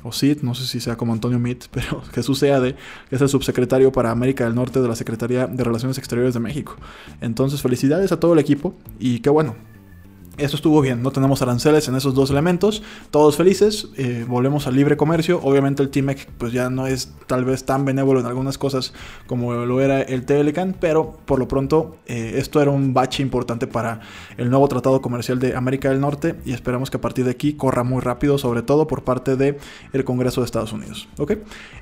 o 0.03 0.13
Sid, 0.13 0.43
no 0.43 0.55
sé 0.55 0.67
si 0.67 0.81
sea 0.81 0.97
como 0.97 1.13
Antonio 1.13 1.39
Mitt, 1.39 1.65
pero 1.71 2.03
Jesús 2.13 2.39
Seade, 2.39 2.77
es 3.11 3.21
el 3.21 3.29
subsecretario 3.29 3.93
para 3.93 4.11
América 4.11 4.45
del 4.45 4.55
Norte 4.55 4.81
de 4.81 4.89
la 4.89 4.97
Secretaría 4.97 5.47
de 5.47 5.65
Relaciones 5.65 5.99
Exteriores 5.99 6.35
de 6.35 6.41
México. 6.41 6.77
Entonces, 7.21 7.63
felicidades 7.63 8.13
a 8.13 8.21
todo 8.21 8.33
el 8.35 8.39
equipo 8.39 8.75
y 8.99 9.21
qué 9.21 9.31
bueno. 9.31 9.55
Eso 10.39 10.57
estuvo 10.57 10.81
bien, 10.81 11.03
no 11.03 11.11
tenemos 11.11 11.43
aranceles 11.43 11.89
en 11.89 11.95
esos 11.95 12.15
dos 12.15 12.31
elementos, 12.31 12.83
todos 13.11 13.37
felices, 13.37 13.89
eh, 13.99 14.25
volvemos 14.27 14.67
al 14.67 14.75
libre 14.75 14.97
comercio, 14.97 15.39
obviamente 15.43 15.83
el 15.83 15.91
TMEC 15.91 16.27
pues 16.39 16.55
ya 16.55 16.71
no 16.71 16.87
es 16.87 17.13
tal 17.27 17.45
vez 17.45 17.65
tan 17.65 17.85
benévolo 17.85 18.21
en 18.21 18.25
algunas 18.25 18.57
cosas 18.57 18.95
como 19.27 19.53
lo 19.53 19.83
era 19.83 20.01
el 20.01 20.25
Telecan, 20.25 20.75
pero 20.81 21.19
por 21.27 21.39
lo 21.39 21.49
pronto 21.49 21.99
eh, 22.07 22.37
esto 22.37 22.63
era 22.63 22.71
un 22.71 22.95
bache 22.95 23.23
importante 23.23 23.67
para 23.67 24.01
el 24.39 24.49
nuevo 24.49 24.67
tratado 24.69 25.03
comercial 25.03 25.39
de 25.39 25.55
América 25.55 25.91
del 25.91 26.01
Norte 26.01 26.35
y 26.47 26.53
esperamos 26.53 26.91
que 26.91 26.97
a 26.97 27.01
partir 27.03 27.27
de 27.27 27.33
aquí 27.33 27.53
corra 27.53 27.85
muy 27.85 28.01
rápido, 28.01 28.39
sobre 28.39 28.63
todo 28.63 28.87
por 28.87 29.05
parte 29.05 29.37
del 29.37 29.59
el 29.93 30.05
Congreso 30.05 30.41
de 30.41 30.47
Estados 30.47 30.73
Unidos, 30.73 31.11
¿ok? 31.19 31.33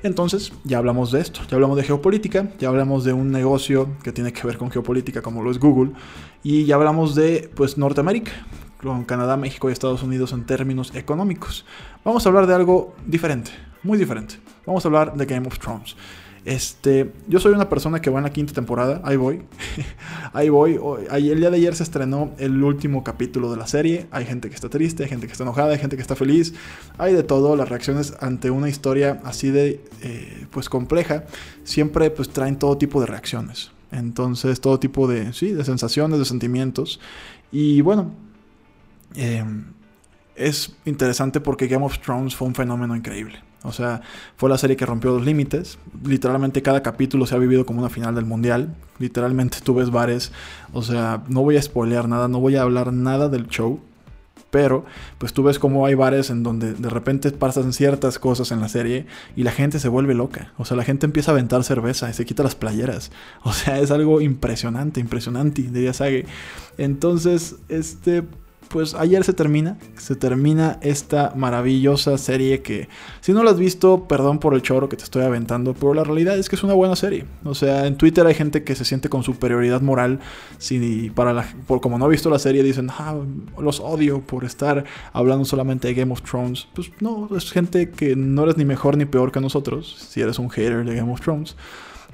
Entonces 0.03 0.51
ya 0.65 0.77
hablamos 0.77 1.13
de 1.13 1.21
esto, 1.21 1.39
ya 1.49 1.55
hablamos 1.55 1.77
de 1.77 1.83
geopolítica, 1.83 2.51
ya 2.59 2.67
hablamos 2.67 3.05
de 3.05 3.13
un 3.13 3.31
negocio 3.31 3.87
que 4.03 4.11
tiene 4.11 4.33
que 4.33 4.45
ver 4.45 4.57
con 4.57 4.71
geopolítica 4.71 5.21
como 5.21 5.41
lo 5.41 5.51
es 5.51 5.57
Google 5.57 5.91
y 6.43 6.65
ya 6.65 6.75
hablamos 6.75 7.15
de 7.15 7.49
pues 7.55 7.77
Norteamérica 7.77 8.31
con 8.81 9.03
Canadá, 9.05 9.37
México 9.37 9.69
y 9.69 9.73
Estados 9.73 10.03
Unidos 10.03 10.33
en 10.33 10.45
términos 10.45 10.93
económicos. 10.95 11.65
Vamos 12.03 12.25
a 12.25 12.29
hablar 12.29 12.47
de 12.47 12.55
algo 12.55 12.95
diferente, 13.05 13.51
muy 13.83 13.97
diferente. 13.97 14.35
Vamos 14.65 14.85
a 14.85 14.87
hablar 14.87 15.15
de 15.15 15.25
Game 15.25 15.47
of 15.47 15.59
Thrones. 15.59 15.95
Este, 16.43 17.13
yo 17.27 17.39
soy 17.39 17.53
una 17.53 17.69
persona 17.69 18.01
que 18.01 18.09
va 18.09 18.17
en 18.17 18.23
la 18.23 18.33
quinta 18.33 18.51
temporada, 18.51 18.99
ahí 19.03 19.15
voy, 19.15 19.43
ahí 20.33 20.49
voy. 20.49 20.79
El 21.11 21.39
día 21.39 21.51
de 21.51 21.57
ayer 21.57 21.75
se 21.75 21.83
estrenó 21.83 22.31
el 22.39 22.63
último 22.63 23.03
capítulo 23.03 23.51
de 23.51 23.57
la 23.57 23.67
serie. 23.67 24.07
Hay 24.09 24.25
gente 24.25 24.49
que 24.49 24.55
está 24.55 24.67
triste, 24.67 25.03
hay 25.03 25.09
gente 25.09 25.27
que 25.27 25.33
está 25.33 25.43
enojada, 25.43 25.73
hay 25.73 25.77
gente 25.77 25.95
que 25.95 26.01
está 26.01 26.15
feliz. 26.15 26.55
Hay 26.97 27.13
de 27.13 27.21
todo. 27.21 27.55
Las 27.55 27.69
reacciones 27.69 28.15
ante 28.19 28.49
una 28.49 28.69
historia 28.69 29.21
así 29.23 29.51
de, 29.51 29.85
eh, 30.01 30.47
pues 30.49 30.67
compleja, 30.67 31.25
siempre 31.63 32.09
pues 32.09 32.29
traen 32.29 32.57
todo 32.57 32.75
tipo 32.77 32.99
de 32.99 33.05
reacciones. 33.05 33.71
Entonces, 33.91 34.61
todo 34.61 34.79
tipo 34.79 35.07
de, 35.07 35.33
sí, 35.33 35.51
de 35.51 35.63
sensaciones, 35.63 36.17
de 36.17 36.25
sentimientos. 36.25 36.99
Y 37.51 37.81
bueno, 37.81 38.13
Em, 39.15 39.73
es 40.35 40.75
interesante 40.85 41.39
porque 41.39 41.67
Game 41.67 41.85
of 41.85 41.99
Thrones 41.99 42.35
fue 42.35 42.47
un 42.47 42.55
fenómeno 42.55 42.95
increíble. 42.95 43.39
O 43.63 43.71
sea, 43.71 44.01
fue 44.37 44.49
la 44.49 44.57
serie 44.57 44.75
que 44.75 44.85
rompió 44.85 45.11
los 45.11 45.25
límites. 45.25 45.77
Literalmente 46.03 46.61
cada 46.61 46.81
capítulo 46.81 47.25
se 47.27 47.35
ha 47.35 47.37
vivido 47.37 47.65
como 47.65 47.79
una 47.79 47.89
final 47.89 48.15
del 48.15 48.25
mundial. 48.25 48.75
Literalmente 48.97 49.59
tú 49.63 49.75
ves 49.75 49.91
bares. 49.91 50.31
O 50.73 50.81
sea, 50.81 51.23
no 51.27 51.43
voy 51.43 51.57
a 51.57 51.61
spoilear 51.61 52.07
nada, 52.07 52.27
no 52.27 52.39
voy 52.39 52.55
a 52.55 52.63
hablar 52.63 52.91
nada 52.91 53.29
del 53.29 53.47
show. 53.47 53.79
Pero, 54.49 54.83
pues 55.17 55.31
tú 55.31 55.43
ves 55.43 55.59
como 55.59 55.85
hay 55.85 55.95
bares 55.95 56.29
en 56.29 56.43
donde 56.43 56.73
de 56.73 56.89
repente 56.89 57.31
pasan 57.31 57.71
ciertas 57.71 58.19
cosas 58.19 58.51
en 58.51 58.59
la 58.59 58.67
serie 58.67 59.05
y 59.35 59.43
la 59.43 59.51
gente 59.51 59.79
se 59.79 59.87
vuelve 59.87 60.13
loca. 60.13 60.51
O 60.57 60.65
sea, 60.65 60.75
la 60.75 60.83
gente 60.83 61.05
empieza 61.05 61.31
a 61.31 61.35
aventar 61.35 61.63
cerveza 61.63 62.09
y 62.09 62.13
se 62.13 62.25
quita 62.25 62.43
las 62.43 62.55
playeras. 62.55 63.11
O 63.43 63.53
sea, 63.53 63.79
es 63.79 63.91
algo 63.91 64.21
impresionante, 64.21 64.99
impresionante, 64.99 65.61
diría 65.61 65.93
Sage. 65.93 66.25
Entonces, 66.77 67.55
este, 67.69 68.23
pues 68.71 68.93
ayer 68.93 69.23
se 69.23 69.33
termina, 69.33 69.77
se 69.97 70.15
termina 70.15 70.77
esta 70.81 71.33
maravillosa 71.35 72.17
serie 72.17 72.61
que 72.61 72.87
si 73.19 73.33
no 73.33 73.43
la 73.43 73.51
has 73.51 73.59
visto, 73.59 74.07
perdón 74.07 74.39
por 74.39 74.53
el 74.53 74.61
choro 74.61 74.87
que 74.87 74.97
te 74.97 75.03
estoy 75.03 75.23
aventando, 75.23 75.73
pero 75.73 75.93
la 75.93 76.03
realidad 76.03 76.37
es 76.37 76.49
que 76.49 76.55
es 76.55 76.63
una 76.63 76.73
buena 76.73 76.95
serie. 76.95 77.25
O 77.43 77.53
sea, 77.53 77.85
en 77.87 77.97
Twitter 77.97 78.25
hay 78.25 78.33
gente 78.33 78.63
que 78.63 78.75
se 78.75 78.85
siente 78.85 79.09
con 79.09 79.23
superioridad 79.23 79.81
moral 79.81 80.19
si 80.57 81.09
para 81.09 81.33
la, 81.33 81.45
por 81.67 81.81
como 81.81 81.97
no 81.97 82.05
ha 82.05 82.07
visto 82.09 82.29
la 82.29 82.39
serie 82.39 82.63
dicen, 82.63 82.89
ah, 82.91 83.15
los 83.59 83.79
odio 83.79 84.21
por 84.21 84.45
estar 84.45 84.85
hablando 85.13 85.45
solamente 85.45 85.87
de 85.87 85.93
Game 85.93 86.11
of 86.13 86.21
Thrones. 86.21 86.67
Pues 86.73 86.91
no, 86.99 87.29
es 87.35 87.51
gente 87.51 87.89
que 87.89 88.15
no 88.15 88.43
eres 88.43 88.57
ni 88.57 88.65
mejor 88.65 88.97
ni 88.97 89.05
peor 89.05 89.31
que 89.31 89.41
nosotros 89.41 89.95
si 90.09 90.21
eres 90.21 90.39
un 90.39 90.49
hater 90.49 90.85
de 90.85 90.95
Game 90.95 91.11
of 91.11 91.21
Thrones. 91.21 91.55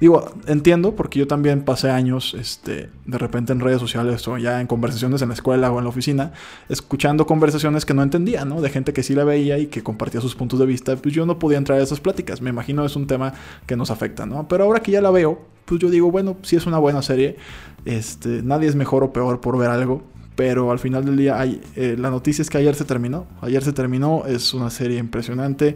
Digo, 0.00 0.30
entiendo 0.46 0.94
porque 0.94 1.18
yo 1.18 1.26
también 1.26 1.64
pasé 1.64 1.90
años, 1.90 2.34
este, 2.34 2.88
de 3.04 3.18
repente 3.18 3.52
en 3.52 3.58
redes 3.58 3.80
sociales 3.80 4.26
o 4.28 4.38
ya 4.38 4.60
en 4.60 4.68
conversaciones 4.68 5.22
en 5.22 5.28
la 5.28 5.34
escuela 5.34 5.72
o 5.72 5.78
en 5.78 5.84
la 5.84 5.90
oficina, 5.90 6.32
escuchando 6.68 7.26
conversaciones 7.26 7.84
que 7.84 7.94
no 7.94 8.02
entendía, 8.04 8.44
¿no? 8.44 8.60
De 8.60 8.70
gente 8.70 8.92
que 8.92 9.02
sí 9.02 9.14
la 9.14 9.24
veía 9.24 9.58
y 9.58 9.66
que 9.66 9.82
compartía 9.82 10.20
sus 10.20 10.36
puntos 10.36 10.60
de 10.60 10.66
vista. 10.66 10.94
Pues 10.96 11.14
yo 11.14 11.26
no 11.26 11.40
podía 11.40 11.58
entrar 11.58 11.80
a 11.80 11.82
esas 11.82 11.98
pláticas. 11.98 12.40
Me 12.40 12.50
imagino 12.50 12.84
es 12.84 12.94
un 12.94 13.08
tema 13.08 13.34
que 13.66 13.74
nos 13.74 13.90
afecta, 13.90 14.24
¿no? 14.24 14.46
Pero 14.46 14.64
ahora 14.64 14.80
que 14.80 14.92
ya 14.92 15.00
la 15.00 15.10
veo, 15.10 15.40
pues 15.64 15.80
yo 15.80 15.90
digo, 15.90 16.12
bueno, 16.12 16.36
sí 16.42 16.54
es 16.54 16.66
una 16.66 16.78
buena 16.78 17.02
serie. 17.02 17.36
Este, 17.84 18.42
nadie 18.42 18.68
es 18.68 18.76
mejor 18.76 19.02
o 19.02 19.12
peor 19.12 19.40
por 19.40 19.58
ver 19.58 19.70
algo 19.70 20.04
pero 20.38 20.70
al 20.70 20.78
final 20.78 21.04
del 21.04 21.16
día 21.16 21.40
hay, 21.40 21.60
eh, 21.74 21.96
la 21.98 22.10
noticia 22.10 22.42
es 22.42 22.48
que 22.48 22.58
ayer 22.58 22.72
se 22.76 22.84
terminó. 22.84 23.26
Ayer 23.40 23.64
se 23.64 23.72
terminó, 23.72 24.22
es 24.24 24.54
una 24.54 24.70
serie 24.70 24.96
impresionante. 24.98 25.74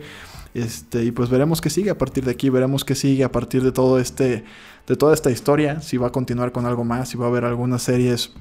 Este, 0.54 1.02
y 1.02 1.11
pues 1.11 1.31
veremos 1.31 1.61
qué 1.61 1.69
sigue 1.69 1.90
a 1.90 1.99
partir 1.99 2.25
de 2.25 2.31
aquí, 2.31 2.49
veremos 2.49 2.85
qué 2.85 2.95
sigue 2.95 3.25
a 3.25 3.33
partir 3.33 3.64
de 3.64 3.73
todo 3.73 3.99
este, 3.99 4.45
de 4.87 4.97
toda 4.97 5.14
esta 5.14 5.33
historia, 5.33 5.81
si 5.81 5.97
va 5.97 6.07
a 6.07 6.12
continuar 6.12 6.52
con 6.52 6.64
algo 6.64 6.85
más, 6.85 7.09
si 7.09 7.19
va 7.19 7.25
a 7.25 7.28
haber 7.28 7.45
algunas 7.45 7.83
series 7.83 8.35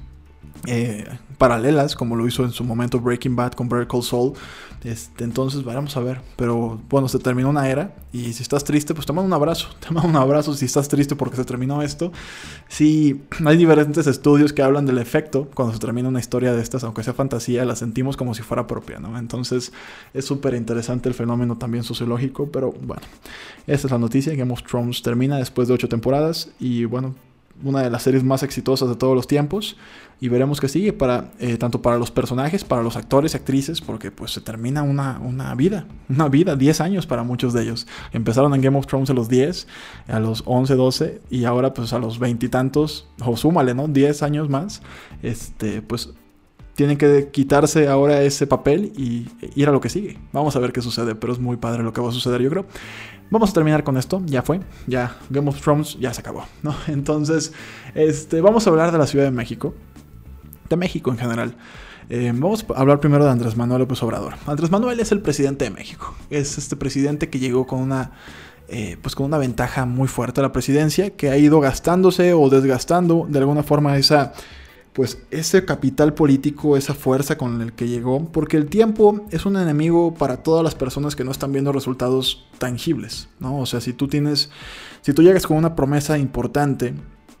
eh, 0.66 1.06
paralelas, 1.38 1.96
como 1.96 2.14
lo 2.14 2.26
hizo 2.26 2.44
en 2.44 2.52
su 2.52 2.62
momento 2.62 3.00
Breaking 3.00 3.34
Bad 3.34 3.52
con 3.52 3.68
Better 3.68 3.88
Call 3.88 4.02
Saul. 4.02 4.34
Este, 4.84 5.22
entonces, 5.22 5.62
vamos 5.64 5.96
a 5.96 6.00
ver. 6.00 6.20
Pero 6.36 6.80
bueno, 6.88 7.08
se 7.08 7.18
terminó 7.18 7.50
una 7.50 7.68
era. 7.68 7.94
Y 8.12 8.32
si 8.32 8.42
estás 8.42 8.64
triste, 8.64 8.94
pues 8.94 9.06
mando 9.08 9.22
un 9.22 9.32
abrazo. 9.32 9.68
Mando 9.90 10.08
un 10.08 10.16
abrazo 10.16 10.54
si 10.54 10.66
estás 10.66 10.88
triste 10.88 11.16
porque 11.16 11.36
se 11.36 11.44
terminó 11.44 11.82
esto. 11.82 12.12
Sí, 12.68 13.22
hay 13.44 13.56
diferentes 13.56 14.06
estudios 14.06 14.52
que 14.52 14.62
hablan 14.62 14.86
del 14.86 14.98
efecto 14.98 15.48
cuando 15.54 15.74
se 15.74 15.80
termina 15.80 16.08
una 16.08 16.20
historia 16.20 16.52
de 16.52 16.62
estas, 16.62 16.84
aunque 16.84 17.02
sea 17.02 17.14
fantasía, 17.14 17.64
la 17.64 17.76
sentimos 17.76 18.16
como 18.16 18.34
si 18.34 18.42
fuera 18.42 18.66
propia, 18.66 18.98
¿no? 18.98 19.18
Entonces, 19.18 19.72
es 20.14 20.24
súper 20.24 20.54
interesante 20.54 21.08
el 21.08 21.14
fenómeno 21.14 21.58
también 21.58 21.84
sociológico. 21.84 22.50
Pero 22.50 22.72
bueno, 22.72 23.02
esa 23.66 23.86
es 23.86 23.90
la 23.90 23.98
noticia. 23.98 24.34
Game 24.34 24.52
of 24.52 24.62
termina 25.02 25.38
después 25.38 25.68
de 25.68 25.74
ocho 25.74 25.88
temporadas. 25.88 26.50
Y 26.58 26.84
bueno, 26.84 27.14
una 27.62 27.82
de 27.82 27.90
las 27.90 28.02
series 28.02 28.24
más 28.24 28.42
exitosas 28.42 28.88
de 28.88 28.96
todos 28.96 29.14
los 29.14 29.26
tiempos 29.26 29.76
y 30.20 30.28
veremos 30.28 30.60
qué 30.60 30.68
sigue 30.68 30.92
para 30.92 31.32
eh, 31.40 31.56
tanto 31.56 31.82
para 31.82 31.98
los 31.98 32.12
personajes, 32.12 32.62
para 32.62 32.82
los 32.82 32.96
actores 32.96 33.34
y 33.34 33.36
actrices, 33.36 33.80
porque 33.80 34.12
pues 34.12 34.30
se 34.30 34.40
termina 34.40 34.82
una, 34.82 35.18
una 35.18 35.54
vida, 35.54 35.86
una 36.08 36.28
vida, 36.28 36.54
10 36.54 36.80
años 36.80 37.06
para 37.06 37.24
muchos 37.24 37.52
de 37.52 37.62
ellos. 37.62 37.86
Empezaron 38.12 38.54
en 38.54 38.60
Game 38.60 38.78
of 38.78 38.86
Thrones 38.86 39.10
a 39.10 39.14
los 39.14 39.28
10, 39.28 39.66
a 40.06 40.20
los 40.20 40.44
11, 40.46 40.76
12 40.76 41.22
y 41.28 41.44
ahora 41.44 41.74
pues 41.74 41.92
a 41.92 41.98
los 41.98 42.18
veintitantos, 42.18 43.08
o 43.24 43.36
súmale, 43.36 43.74
¿no? 43.74 43.88
10 43.88 44.22
años 44.22 44.48
más, 44.48 44.82
este, 45.22 45.82
pues 45.82 46.14
tienen 46.82 46.98
que 46.98 47.28
quitarse 47.30 47.86
ahora 47.86 48.22
ese 48.22 48.44
papel 48.48 48.92
y 48.96 49.28
ir 49.54 49.68
a 49.68 49.70
lo 49.70 49.80
que 49.80 49.88
sigue. 49.88 50.18
Vamos 50.32 50.56
a 50.56 50.58
ver 50.58 50.72
qué 50.72 50.82
sucede, 50.82 51.14
pero 51.14 51.32
es 51.32 51.38
muy 51.38 51.56
padre 51.56 51.84
lo 51.84 51.92
que 51.92 52.00
va 52.00 52.08
a 52.08 52.12
suceder, 52.12 52.42
yo 52.42 52.50
creo. 52.50 52.66
Vamos 53.30 53.50
a 53.50 53.52
terminar 53.52 53.84
con 53.84 53.96
esto, 53.96 54.20
ya 54.26 54.42
fue, 54.42 54.58
ya 54.88 55.16
Game 55.30 55.48
of 55.48 55.60
Thrones 55.60 55.96
ya 56.00 56.12
se 56.12 56.22
acabó, 56.22 56.44
¿no? 56.64 56.74
Entonces, 56.88 57.52
este, 57.94 58.40
vamos 58.40 58.66
a 58.66 58.70
hablar 58.70 58.90
de 58.90 58.98
la 58.98 59.06
Ciudad 59.06 59.24
de 59.24 59.30
México, 59.30 59.74
de 60.68 60.76
México 60.76 61.12
en 61.12 61.18
general. 61.18 61.54
Eh, 62.08 62.32
vamos 62.34 62.66
a 62.74 62.80
hablar 62.80 62.98
primero 62.98 63.24
de 63.24 63.30
Andrés 63.30 63.56
Manuel 63.56 63.82
López 63.82 64.02
Obrador. 64.02 64.34
Andrés 64.48 64.72
Manuel 64.72 64.98
es 64.98 65.12
el 65.12 65.20
presidente 65.20 65.66
de 65.66 65.70
México, 65.70 66.16
es 66.30 66.58
este 66.58 66.74
presidente 66.74 67.30
que 67.30 67.38
llegó 67.38 67.64
con 67.64 67.78
una 67.78 68.10
eh, 68.66 68.96
pues 69.00 69.14
con 69.14 69.26
una 69.26 69.38
ventaja 69.38 69.86
muy 69.86 70.08
fuerte 70.08 70.40
a 70.40 70.42
la 70.42 70.50
presidencia, 70.50 71.10
que 71.10 71.30
ha 71.30 71.36
ido 71.36 71.60
gastándose 71.60 72.32
o 72.32 72.50
desgastando 72.50 73.24
de 73.28 73.38
alguna 73.38 73.62
forma 73.62 73.96
esa 73.96 74.32
pues 74.92 75.18
ese 75.30 75.64
capital 75.64 76.12
político, 76.12 76.76
esa 76.76 76.94
fuerza 76.94 77.38
con 77.38 77.62
el 77.62 77.72
que 77.72 77.88
llegó, 77.88 78.26
porque 78.26 78.58
el 78.58 78.66
tiempo 78.66 79.24
es 79.30 79.46
un 79.46 79.56
enemigo 79.56 80.14
para 80.14 80.38
todas 80.42 80.62
las 80.62 80.74
personas 80.74 81.16
que 81.16 81.24
no 81.24 81.30
están 81.30 81.52
viendo 81.52 81.72
resultados 81.72 82.46
tangibles, 82.58 83.28
¿no? 83.40 83.58
O 83.58 83.66
sea, 83.66 83.80
si 83.80 83.94
tú 83.94 84.06
tienes, 84.08 84.50
si 85.00 85.14
tú 85.14 85.22
llegas 85.22 85.46
con 85.46 85.56
una 85.56 85.74
promesa 85.74 86.18
importante 86.18 86.94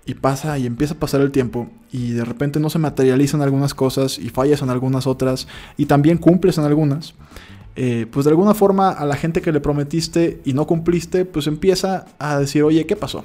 y 0.06 0.14
pasa 0.14 0.58
y 0.58 0.66
empieza 0.66 0.94
a 0.94 0.98
pasar 0.98 1.20
el 1.20 1.30
tiempo 1.30 1.68
y 1.92 2.12
de 2.12 2.24
repente 2.24 2.58
no 2.58 2.70
se 2.70 2.78
materializan 2.78 3.42
algunas 3.42 3.74
cosas 3.74 4.18
y 4.18 4.30
fallas 4.30 4.62
en 4.62 4.70
algunas 4.70 5.06
otras 5.06 5.46
y 5.76 5.86
también 5.86 6.16
cumples 6.16 6.56
en 6.56 6.64
algunas, 6.64 7.14
eh, 7.76 8.06
pues 8.10 8.24
de 8.24 8.30
alguna 8.30 8.54
forma 8.54 8.90
a 8.90 9.04
la 9.04 9.16
gente 9.16 9.42
que 9.42 9.52
le 9.52 9.60
prometiste 9.60 10.40
y 10.44 10.54
no 10.54 10.66
cumpliste, 10.66 11.26
pues 11.26 11.46
empieza 11.46 12.06
a 12.18 12.38
decir, 12.38 12.62
oye, 12.62 12.86
¿qué 12.86 12.96
pasó? 12.96 13.24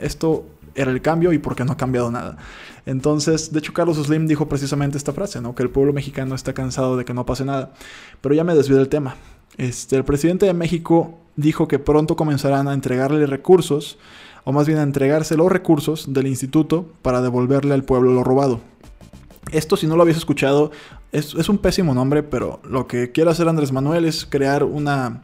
Esto 0.00 0.44
era 0.74 0.90
el 0.90 1.02
cambio 1.02 1.32
y 1.32 1.38
por 1.38 1.54
qué 1.54 1.64
no 1.64 1.72
ha 1.72 1.76
cambiado 1.76 2.10
nada. 2.10 2.36
Entonces, 2.86 3.52
de 3.52 3.58
hecho, 3.58 3.72
Carlos 3.72 3.96
Slim 3.96 4.26
dijo 4.26 4.48
precisamente 4.48 4.98
esta 4.98 5.12
frase, 5.12 5.40
¿no? 5.40 5.54
Que 5.54 5.62
el 5.62 5.70
pueblo 5.70 5.92
mexicano 5.92 6.34
está 6.34 6.52
cansado 6.52 6.96
de 6.96 7.04
que 7.04 7.14
no 7.14 7.26
pase 7.26 7.44
nada. 7.44 7.72
Pero 8.20 8.34
ya 8.34 8.44
me 8.44 8.54
desvié 8.54 8.76
del 8.76 8.88
tema. 8.88 9.16
Este, 9.56 9.96
el 9.96 10.04
presidente 10.04 10.46
de 10.46 10.54
México 10.54 11.18
dijo 11.36 11.68
que 11.68 11.78
pronto 11.78 12.16
comenzarán 12.16 12.68
a 12.68 12.74
entregarle 12.74 13.26
recursos, 13.26 13.98
o 14.44 14.52
más 14.52 14.66
bien 14.66 14.78
a 14.78 14.82
entregarse 14.82 15.36
los 15.36 15.50
recursos 15.50 16.12
del 16.12 16.26
instituto 16.26 16.86
para 17.02 17.20
devolverle 17.20 17.74
al 17.74 17.84
pueblo 17.84 18.12
lo 18.12 18.24
robado. 18.24 18.60
Esto, 19.52 19.76
si 19.76 19.86
no 19.86 19.96
lo 19.96 20.02
habéis 20.02 20.16
escuchado, 20.16 20.70
es, 21.12 21.34
es 21.34 21.48
un 21.48 21.58
pésimo 21.58 21.94
nombre, 21.94 22.22
pero 22.22 22.60
lo 22.68 22.86
que 22.86 23.12
quiere 23.12 23.30
hacer 23.30 23.48
Andrés 23.48 23.72
Manuel 23.72 24.04
es 24.04 24.24
crear 24.24 24.64
una, 24.64 25.22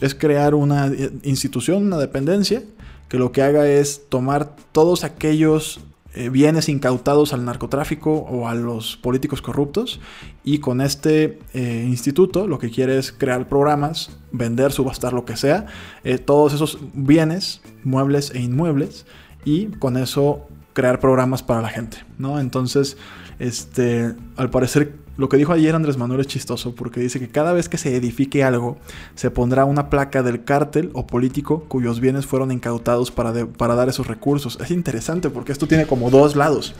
es 0.00 0.14
crear 0.14 0.54
una 0.54 0.90
institución, 1.22 1.86
una 1.86 1.98
dependencia, 1.98 2.62
que 3.08 3.18
lo 3.18 3.32
que 3.32 3.42
haga 3.42 3.68
es 3.68 4.08
tomar 4.08 4.56
todos 4.72 5.04
aquellos 5.04 5.80
eh, 6.18 6.30
bienes 6.30 6.70
incautados 6.70 7.34
al 7.34 7.44
narcotráfico 7.44 8.10
o 8.10 8.48
a 8.48 8.54
los 8.54 8.96
políticos 8.96 9.42
corruptos 9.42 10.00
y 10.44 10.60
con 10.60 10.80
este 10.80 11.38
eh, 11.52 11.84
instituto 11.86 12.46
lo 12.46 12.58
que 12.58 12.70
quiere 12.70 12.96
es 12.96 13.12
crear 13.12 13.50
programas, 13.50 14.16
vender, 14.32 14.72
subastar 14.72 15.12
lo 15.12 15.26
que 15.26 15.36
sea, 15.36 15.66
eh, 16.04 16.16
todos 16.16 16.54
esos 16.54 16.78
bienes, 16.94 17.60
muebles 17.84 18.30
e 18.30 18.40
inmuebles 18.40 19.04
y 19.44 19.66
con 19.66 19.98
eso 19.98 20.48
crear 20.76 21.00
programas 21.00 21.42
para 21.42 21.62
la 21.62 21.70
gente, 21.70 21.96
¿no? 22.18 22.38
Entonces, 22.38 22.98
este, 23.38 24.14
al 24.36 24.50
parecer, 24.50 24.92
lo 25.16 25.30
que 25.30 25.38
dijo 25.38 25.54
ayer 25.54 25.74
Andrés 25.74 25.96
Manuel 25.96 26.20
es 26.20 26.26
chistoso 26.26 26.74
porque 26.74 27.00
dice 27.00 27.18
que 27.18 27.28
cada 27.28 27.54
vez 27.54 27.70
que 27.70 27.78
se 27.78 27.96
edifique 27.96 28.44
algo, 28.44 28.76
se 29.14 29.30
pondrá 29.30 29.64
una 29.64 29.88
placa 29.88 30.22
del 30.22 30.44
cártel 30.44 30.90
o 30.92 31.06
político 31.06 31.64
cuyos 31.66 32.00
bienes 32.00 32.26
fueron 32.26 32.52
incautados 32.52 33.10
para, 33.10 33.46
para 33.46 33.74
dar 33.74 33.88
esos 33.88 34.06
recursos. 34.06 34.58
Es 34.60 34.70
interesante 34.70 35.30
porque 35.30 35.52
esto 35.52 35.66
tiene 35.66 35.86
como 35.86 36.10
dos 36.10 36.36
lados. 36.36 36.74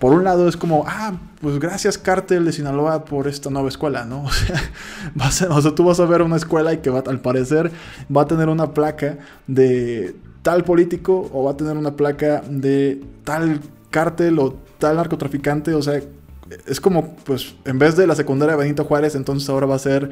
Por 0.00 0.12
un 0.12 0.24
lado 0.24 0.48
es 0.48 0.56
como, 0.56 0.84
ah, 0.88 1.14
pues 1.40 1.60
gracias 1.60 1.98
cártel 1.98 2.44
de 2.44 2.52
Sinaloa 2.52 3.04
por 3.04 3.28
esta 3.28 3.48
nueva 3.48 3.68
escuela, 3.68 4.04
¿no? 4.04 4.24
O 4.24 4.30
sea, 4.32 4.60
vas 5.14 5.42
o 5.42 5.62
sea, 5.62 5.72
tú 5.72 5.84
vas 5.84 6.00
a 6.00 6.04
ver 6.04 6.20
una 6.22 6.36
escuela 6.36 6.72
y 6.72 6.78
que 6.78 6.90
va, 6.90 7.04
al 7.06 7.20
parecer 7.20 7.70
va 8.14 8.22
a 8.22 8.26
tener 8.26 8.48
una 8.48 8.74
placa 8.74 9.18
de 9.46 10.16
tal 10.46 10.62
político 10.62 11.28
o 11.32 11.42
va 11.42 11.50
a 11.50 11.56
tener 11.56 11.76
una 11.76 11.96
placa 11.96 12.40
de 12.48 13.02
tal 13.24 13.60
cártel 13.90 14.38
o 14.38 14.54
tal 14.78 14.94
narcotraficante, 14.94 15.74
o 15.74 15.82
sea, 15.82 16.00
es 16.68 16.80
como, 16.80 17.16
pues, 17.16 17.56
en 17.64 17.80
vez 17.80 17.96
de 17.96 18.06
la 18.06 18.14
secundaria 18.14 18.54
Benito 18.54 18.84
Juárez, 18.84 19.16
entonces 19.16 19.48
ahora 19.48 19.66
va 19.66 19.74
a 19.74 19.80
ser 19.80 20.10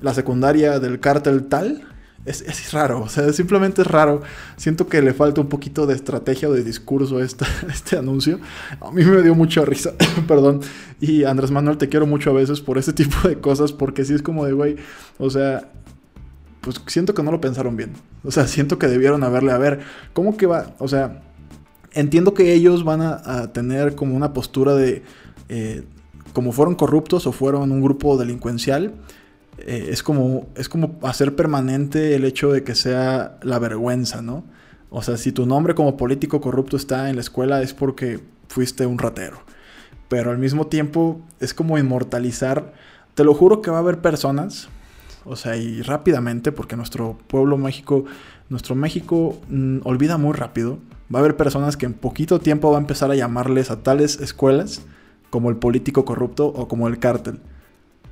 la 0.00 0.14
secundaria 0.14 0.80
del 0.80 1.00
cártel 1.00 1.44
tal. 1.48 1.86
Es, 2.24 2.40
es, 2.40 2.72
raro, 2.72 3.02
o 3.02 3.10
sea, 3.10 3.30
simplemente 3.34 3.82
es 3.82 3.86
raro. 3.86 4.22
Siento 4.56 4.86
que 4.86 5.02
le 5.02 5.12
falta 5.12 5.42
un 5.42 5.50
poquito 5.50 5.86
de 5.86 5.94
estrategia 5.94 6.48
o 6.48 6.52
de 6.54 6.64
discurso 6.64 7.18
a 7.18 7.22
este, 7.22 7.44
este 7.68 7.98
anuncio. 7.98 8.40
A 8.80 8.90
mí 8.90 9.04
me 9.04 9.20
dio 9.20 9.34
mucha 9.34 9.66
risa, 9.66 9.92
perdón. 10.26 10.62
Y 10.98 11.24
Andrés 11.24 11.50
Manuel, 11.50 11.76
te 11.76 11.90
quiero 11.90 12.06
mucho 12.06 12.30
a 12.30 12.32
veces 12.32 12.62
por 12.62 12.78
este 12.78 12.92
tipo 12.94 13.28
de 13.28 13.38
cosas, 13.38 13.70
porque 13.74 14.06
sí 14.06 14.14
es 14.14 14.22
como 14.22 14.46
de, 14.46 14.54
güey, 14.54 14.76
o 15.18 15.28
sea, 15.28 15.68
pues 16.64 16.80
siento 16.86 17.14
que 17.14 17.22
no 17.22 17.30
lo 17.30 17.40
pensaron 17.40 17.76
bien. 17.76 17.92
O 18.24 18.30
sea, 18.30 18.46
siento 18.46 18.78
que 18.78 18.88
debieron 18.88 19.22
haberle, 19.22 19.52
a 19.52 19.58
ver, 19.58 19.80
¿cómo 20.12 20.36
que 20.36 20.46
va? 20.46 20.74
O 20.78 20.88
sea, 20.88 21.22
entiendo 21.92 22.34
que 22.34 22.52
ellos 22.52 22.84
van 22.84 23.02
a, 23.02 23.52
tener 23.52 23.94
como 23.94 24.16
una 24.16 24.32
postura 24.32 24.74
de, 24.74 25.02
eh, 25.48 25.84
como 26.32 26.52
fueron 26.52 26.74
corruptos 26.74 27.26
o 27.26 27.32
fueron 27.32 27.70
un 27.70 27.82
grupo 27.82 28.16
delincuencial, 28.16 28.94
eh, 29.58 29.88
es, 29.90 30.02
como, 30.02 30.48
es 30.56 30.68
como 30.68 30.98
hacer 31.02 31.36
permanente 31.36 32.14
el 32.14 32.24
hecho 32.24 32.50
de 32.50 32.64
que 32.64 32.74
sea 32.74 33.38
la 33.42 33.58
vergüenza, 33.58 34.22
¿no? 34.22 34.44
O 34.90 35.02
sea, 35.02 35.16
si 35.16 35.32
tu 35.32 35.46
nombre 35.46 35.74
como 35.74 35.96
político 35.96 36.40
corrupto 36.40 36.76
está 36.76 37.08
en 37.10 37.16
la 37.16 37.20
escuela 37.20 37.62
es 37.62 37.74
porque 37.74 38.20
fuiste 38.48 38.86
un 38.86 38.98
ratero. 38.98 39.38
Pero 40.08 40.30
al 40.30 40.38
mismo 40.38 40.66
tiempo 40.66 41.20
es 41.40 41.54
como 41.54 41.78
inmortalizar. 41.78 42.72
Te 43.14 43.24
lo 43.24 43.34
juro 43.34 43.60
que 43.60 43.70
va 43.70 43.78
a 43.78 43.80
haber 43.80 44.00
personas, 44.00 44.68
o 45.24 45.36
sea, 45.36 45.56
y 45.56 45.82
rápidamente, 45.82 46.52
porque 46.52 46.76
nuestro 46.76 47.18
pueblo 47.26 47.56
México, 47.56 48.04
nuestro 48.48 48.74
México 48.74 49.38
mm, 49.48 49.78
olvida 49.84 50.18
muy 50.18 50.32
rápido. 50.32 50.78
Va 51.14 51.18
a 51.18 51.22
haber 51.22 51.36
personas 51.36 51.76
que 51.76 51.86
en 51.86 51.94
poquito 51.94 52.40
tiempo 52.40 52.70
va 52.70 52.78
a 52.78 52.80
empezar 52.80 53.10
a 53.10 53.14
llamarles 53.14 53.70
a 53.70 53.82
tales 53.82 54.20
escuelas 54.20 54.82
como 55.30 55.50
el 55.50 55.56
político 55.56 56.04
corrupto 56.04 56.46
o 56.46 56.68
como 56.68 56.88
el 56.88 56.98
cártel. 56.98 57.40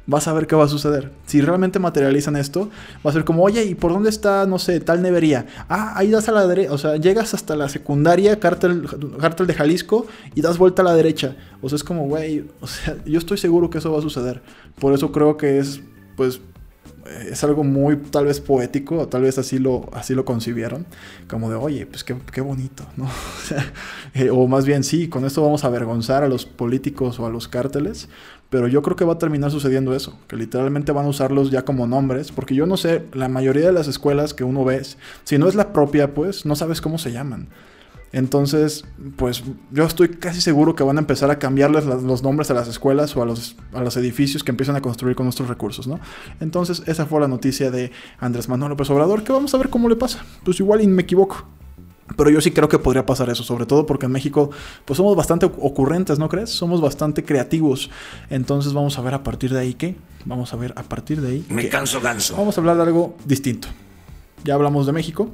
Vas 0.06 0.26
a 0.26 0.32
ver 0.32 0.48
qué 0.48 0.56
va 0.56 0.64
a 0.64 0.68
suceder. 0.68 1.12
Si 1.26 1.40
realmente 1.40 1.78
materializan 1.78 2.34
esto, 2.34 2.68
va 3.06 3.10
a 3.10 3.12
ser 3.12 3.24
como, 3.24 3.44
oye, 3.44 3.64
¿y 3.64 3.76
por 3.76 3.92
dónde 3.92 4.10
está, 4.10 4.46
no 4.46 4.58
sé, 4.58 4.80
tal 4.80 5.00
nevería? 5.00 5.46
Ah, 5.68 5.92
ahí 5.96 6.10
das 6.10 6.28
a 6.28 6.32
la 6.32 6.46
derecha, 6.48 6.72
o 6.72 6.78
sea, 6.78 6.96
llegas 6.96 7.34
hasta 7.34 7.54
la 7.54 7.68
secundaria, 7.68 8.40
cártel, 8.40 8.88
cártel 9.20 9.46
de 9.46 9.54
Jalisco, 9.54 10.06
y 10.34 10.40
das 10.40 10.58
vuelta 10.58 10.82
a 10.82 10.84
la 10.84 10.94
derecha. 10.94 11.36
O 11.60 11.68
sea, 11.68 11.76
es 11.76 11.84
como, 11.84 12.08
güey, 12.08 12.46
o 12.60 12.66
sea, 12.66 12.96
yo 13.04 13.18
estoy 13.18 13.38
seguro 13.38 13.70
que 13.70 13.78
eso 13.78 13.92
va 13.92 14.00
a 14.00 14.02
suceder. 14.02 14.42
Por 14.80 14.92
eso 14.92 15.12
creo 15.12 15.36
que 15.36 15.58
es, 15.58 15.80
pues, 16.16 16.40
es 17.30 17.42
algo 17.44 17.64
muy 17.64 17.96
tal 17.96 18.26
vez 18.26 18.40
poético, 18.40 18.98
o 18.98 19.08
tal 19.08 19.22
vez 19.22 19.38
así 19.38 19.58
lo, 19.58 19.88
así 19.92 20.14
lo 20.14 20.24
concibieron, 20.24 20.86
como 21.28 21.50
de, 21.50 21.56
oye, 21.56 21.86
pues 21.86 22.04
qué, 22.04 22.16
qué 22.32 22.40
bonito, 22.40 22.84
¿no? 22.96 23.08
Eh, 24.14 24.28
o 24.28 24.46
más 24.46 24.66
bien, 24.66 24.84
sí, 24.84 25.08
con 25.08 25.24
esto 25.24 25.42
vamos 25.42 25.64
a 25.64 25.68
avergonzar 25.68 26.22
a 26.22 26.28
los 26.28 26.44
políticos 26.44 27.18
o 27.18 27.24
a 27.24 27.30
los 27.30 27.48
cárteles, 27.48 28.10
pero 28.50 28.68
yo 28.68 28.82
creo 28.82 28.94
que 28.94 29.06
va 29.06 29.14
a 29.14 29.18
terminar 29.18 29.50
sucediendo 29.50 29.94
eso, 29.94 30.18
que 30.28 30.36
literalmente 30.36 30.92
van 30.92 31.06
a 31.06 31.08
usarlos 31.08 31.50
ya 31.50 31.64
como 31.64 31.86
nombres, 31.86 32.30
porque 32.30 32.54
yo 32.54 32.66
no 32.66 32.76
sé, 32.76 33.04
la 33.14 33.28
mayoría 33.28 33.64
de 33.64 33.72
las 33.72 33.88
escuelas 33.88 34.34
que 34.34 34.44
uno 34.44 34.66
ve, 34.66 34.82
si 35.24 35.38
no 35.38 35.48
es 35.48 35.54
la 35.54 35.72
propia, 35.72 36.12
pues 36.12 36.44
no 36.44 36.54
sabes 36.56 36.82
cómo 36.82 36.98
se 36.98 37.12
llaman. 37.12 37.48
Entonces, 38.12 38.84
pues 39.16 39.42
yo 39.70 39.84
estoy 39.84 40.08
casi 40.08 40.40
seguro 40.40 40.74
que 40.74 40.84
van 40.84 40.98
a 40.98 41.00
empezar 41.00 41.30
a 41.30 41.38
cambiarles 41.38 41.86
los 41.86 42.22
nombres 42.22 42.50
a 42.50 42.54
las 42.54 42.68
escuelas 42.68 43.16
o 43.16 43.22
a 43.22 43.26
los, 43.26 43.56
a 43.72 43.80
los 43.80 43.96
edificios 43.96 44.44
que 44.44 44.50
empiezan 44.50 44.76
a 44.76 44.82
construir 44.82 45.16
con 45.16 45.24
nuestros 45.24 45.48
recursos, 45.48 45.86
¿no? 45.86 45.98
Entonces, 46.40 46.82
esa 46.86 47.06
fue 47.06 47.20
la 47.20 47.28
noticia 47.28 47.70
de 47.70 47.90
Andrés 48.18 48.48
Manuel 48.48 48.70
López 48.70 48.90
Obrador, 48.90 49.24
que 49.24 49.32
vamos 49.32 49.54
a 49.54 49.58
ver 49.58 49.70
cómo 49.70 49.88
le 49.88 49.96
pasa. 49.96 50.24
Pues 50.44 50.60
igual 50.60 50.82
y 50.82 50.86
me 50.86 51.02
equivoco. 51.02 51.46
Pero 52.16 52.30
yo 52.30 52.40
sí 52.40 52.50
creo 52.50 52.68
que 52.68 52.78
podría 52.78 53.06
pasar 53.06 53.30
eso, 53.30 53.42
sobre 53.42 53.64
todo 53.64 53.86
porque 53.86 54.06
en 54.06 54.12
México 54.12 54.50
pues 54.84 54.96
somos 54.96 55.16
bastante 55.16 55.46
ocurrentes, 55.46 56.18
¿no 56.18 56.28
crees? 56.28 56.50
Somos 56.50 56.80
bastante 56.80 57.24
creativos. 57.24 57.90
Entonces 58.28 58.72
vamos 58.72 58.98
a 58.98 59.02
ver 59.02 59.14
a 59.14 59.22
partir 59.22 59.52
de 59.52 59.60
ahí 59.60 59.74
qué. 59.74 59.96
Vamos 60.24 60.52
a 60.52 60.56
ver 60.56 60.74
a 60.76 60.82
partir 60.82 61.20
de 61.20 61.30
ahí. 61.30 61.46
Me 61.48 61.68
canso 61.68 62.00
ganso. 62.00 62.36
Vamos 62.36 62.56
a 62.58 62.60
hablar 62.60 62.76
de 62.76 62.82
algo 62.82 63.16
distinto. 63.24 63.68
Ya 64.44 64.54
hablamos 64.54 64.86
de 64.86 64.92
México, 64.92 65.30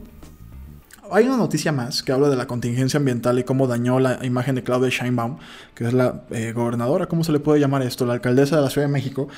hay 1.12 1.26
una 1.26 1.36
noticia 1.36 1.72
más 1.72 2.02
que 2.02 2.12
habla 2.12 2.28
de 2.28 2.36
la 2.36 2.46
contingencia 2.46 2.98
ambiental 2.98 3.38
y 3.38 3.44
cómo 3.44 3.66
dañó 3.66 4.00
la 4.00 4.24
imagen 4.24 4.54
de 4.54 4.62
Claudia 4.62 4.90
Sheinbaum, 4.90 5.38
que 5.74 5.86
es 5.86 5.92
la 5.92 6.22
eh, 6.30 6.52
gobernadora, 6.52 7.06
¿cómo 7.06 7.24
se 7.24 7.32
le 7.32 7.40
puede 7.40 7.60
llamar 7.60 7.82
esto? 7.82 8.06
La 8.06 8.14
alcaldesa 8.14 8.56
de 8.56 8.62
la 8.62 8.70
Ciudad 8.70 8.86
de 8.86 8.92
México. 8.92 9.28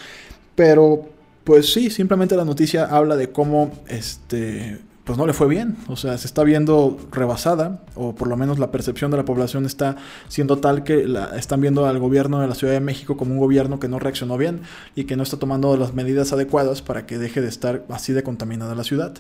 Pero, 0.54 1.08
pues 1.44 1.72
sí, 1.72 1.90
simplemente 1.90 2.36
la 2.36 2.44
noticia 2.44 2.84
habla 2.84 3.16
de 3.16 3.30
cómo 3.30 3.72
este, 3.88 4.78
pues 5.10 5.18
no 5.18 5.26
le 5.26 5.32
fue 5.32 5.48
bien. 5.48 5.76
O 5.88 5.96
sea, 5.96 6.16
se 6.18 6.28
está 6.28 6.44
viendo 6.44 6.96
rebasada, 7.10 7.80
o 7.96 8.14
por 8.14 8.28
lo 8.28 8.36
menos 8.36 8.60
la 8.60 8.70
percepción 8.70 9.10
de 9.10 9.16
la 9.16 9.24
población 9.24 9.66
está 9.66 9.96
siendo 10.28 10.58
tal 10.58 10.84
que 10.84 11.04
la, 11.04 11.36
están 11.36 11.60
viendo 11.60 11.84
al 11.84 11.98
gobierno 11.98 12.40
de 12.40 12.46
la 12.46 12.54
Ciudad 12.54 12.74
de 12.74 12.78
México 12.78 13.16
como 13.16 13.32
un 13.32 13.40
gobierno 13.40 13.80
que 13.80 13.88
no 13.88 13.98
reaccionó 13.98 14.38
bien 14.38 14.60
y 14.94 15.06
que 15.06 15.16
no 15.16 15.24
está 15.24 15.36
tomando 15.36 15.76
las 15.76 15.94
medidas 15.94 16.32
adecuadas 16.32 16.80
para 16.80 17.06
que 17.06 17.18
deje 17.18 17.40
de 17.40 17.48
estar 17.48 17.84
así 17.88 18.12
de 18.12 18.22
contaminada 18.22 18.76
la 18.76 18.84
ciudad. 18.84 19.14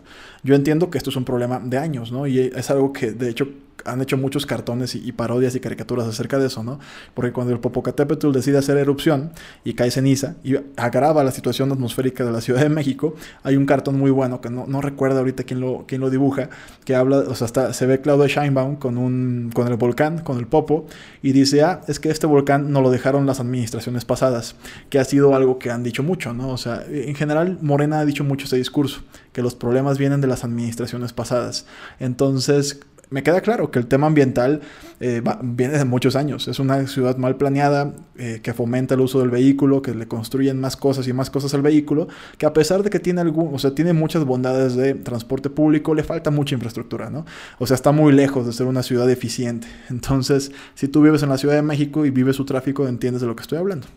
Yo 0.44 0.54
entiendo 0.54 0.90
que 0.90 0.98
esto 0.98 1.10
es 1.10 1.16
un 1.16 1.24
problema 1.24 1.58
de 1.58 1.78
años, 1.78 2.12
¿no? 2.12 2.28
Y 2.28 2.38
es 2.38 2.70
algo 2.70 2.92
que 2.92 3.10
de 3.10 3.28
hecho 3.28 3.48
han 3.84 4.00
hecho 4.00 4.16
muchos 4.16 4.46
cartones 4.46 4.94
y, 4.94 5.12
parodias 5.12 5.54
y 5.54 5.60
caricaturas 5.60 6.06
acerca 6.06 6.38
de 6.38 6.46
eso, 6.46 6.62
¿no? 6.62 6.78
Porque 7.14 7.32
cuando 7.32 7.52
el 7.52 7.60
Popocatépetl 7.60 8.32
decide 8.32 8.58
hacer 8.58 8.76
erupción 8.76 9.32
y 9.64 9.74
cae 9.74 9.90
ceniza 9.90 10.36
y 10.44 10.56
agrava 10.76 11.24
la 11.24 11.32
situación 11.32 11.72
atmosférica 11.72 12.24
de 12.24 12.32
la 12.32 12.40
Ciudad 12.40 12.60
de 12.60 12.68
México, 12.68 13.14
hay 13.42 13.56
un 13.56 13.66
cartón 13.66 13.98
muy 13.98 14.10
bueno 14.10 14.40
que 14.40 14.50
no, 14.50 14.66
no 14.66 14.80
recuerdo 14.80 15.18
ahorita 15.18 15.44
quién 15.44 15.60
lo, 15.60 15.79
quién 15.86 16.00
lo 16.00 16.10
dibuja, 16.10 16.50
que 16.84 16.94
habla, 16.94 17.18
o 17.18 17.34
sea, 17.34 17.46
está, 17.46 17.72
se 17.72 17.86
ve 17.86 18.00
Claudio 18.00 18.26
Scheinbaum 18.26 18.76
con 18.76 19.50
el 19.68 19.76
volcán, 19.76 20.18
con 20.18 20.38
el 20.38 20.46
Popo, 20.46 20.86
y 21.22 21.32
dice, 21.32 21.62
ah, 21.62 21.80
es 21.88 22.00
que 22.00 22.10
este 22.10 22.26
volcán 22.26 22.72
no 22.72 22.80
lo 22.80 22.90
dejaron 22.90 23.26
las 23.26 23.40
administraciones 23.40 24.04
pasadas, 24.04 24.56
que 24.88 24.98
ha 24.98 25.04
sido 25.04 25.34
algo 25.34 25.58
que 25.58 25.70
han 25.70 25.82
dicho 25.82 26.02
mucho, 26.02 26.32
¿no? 26.32 26.50
O 26.50 26.56
sea, 26.56 26.84
en 26.88 27.14
general 27.14 27.58
Morena 27.60 28.00
ha 28.00 28.04
dicho 28.04 28.24
mucho 28.24 28.46
ese 28.46 28.56
discurso, 28.56 29.00
que 29.32 29.42
los 29.42 29.54
problemas 29.54 29.98
vienen 29.98 30.20
de 30.20 30.26
las 30.26 30.44
administraciones 30.44 31.12
pasadas. 31.12 31.66
Entonces, 31.98 32.80
me 33.10 33.24
queda 33.24 33.40
claro 33.40 33.70
que 33.70 33.78
el 33.80 33.86
tema 33.86 34.06
ambiental 34.06 34.60
eh, 35.00 35.20
viene 35.42 35.78
de 35.78 35.84
muchos 35.84 36.14
años. 36.14 36.46
Es 36.46 36.60
una 36.60 36.86
ciudad 36.86 37.16
mal 37.16 37.36
planeada 37.36 37.92
eh, 38.16 38.40
que 38.42 38.54
fomenta 38.54 38.94
el 38.94 39.00
uso 39.00 39.18
del 39.18 39.30
vehículo, 39.30 39.82
que 39.82 39.94
le 39.94 40.06
construyen 40.06 40.60
más 40.60 40.76
cosas 40.76 41.08
y 41.08 41.12
más 41.12 41.28
cosas 41.28 41.52
al 41.54 41.62
vehículo, 41.62 42.06
que 42.38 42.46
a 42.46 42.52
pesar 42.52 42.84
de 42.84 42.90
que 42.90 43.00
tiene 43.00 43.20
algún, 43.20 43.52
o 43.52 43.58
sea, 43.58 43.74
tiene 43.74 43.92
muchas 43.92 44.24
bondades 44.24 44.76
de 44.76 44.94
transporte 44.94 45.50
público, 45.50 45.94
le 45.94 46.04
falta 46.04 46.30
mucha 46.30 46.54
infraestructura, 46.54 47.10
¿no? 47.10 47.26
O 47.58 47.66
sea, 47.66 47.74
está 47.74 47.90
muy 47.90 48.12
lejos 48.12 48.46
de 48.46 48.52
ser 48.52 48.66
una 48.66 48.84
ciudad 48.84 49.10
eficiente. 49.10 49.66
Entonces, 49.90 50.52
si 50.74 50.86
tú 50.86 51.02
vives 51.02 51.22
en 51.24 51.30
la 51.30 51.38
Ciudad 51.38 51.54
de 51.54 51.62
México 51.62 52.06
y 52.06 52.10
vives 52.10 52.36
su 52.36 52.44
tráfico, 52.44 52.86
entiendes 52.86 53.22
de 53.22 53.26
lo 53.26 53.34
que 53.34 53.42
estoy 53.42 53.58
hablando. 53.58 53.88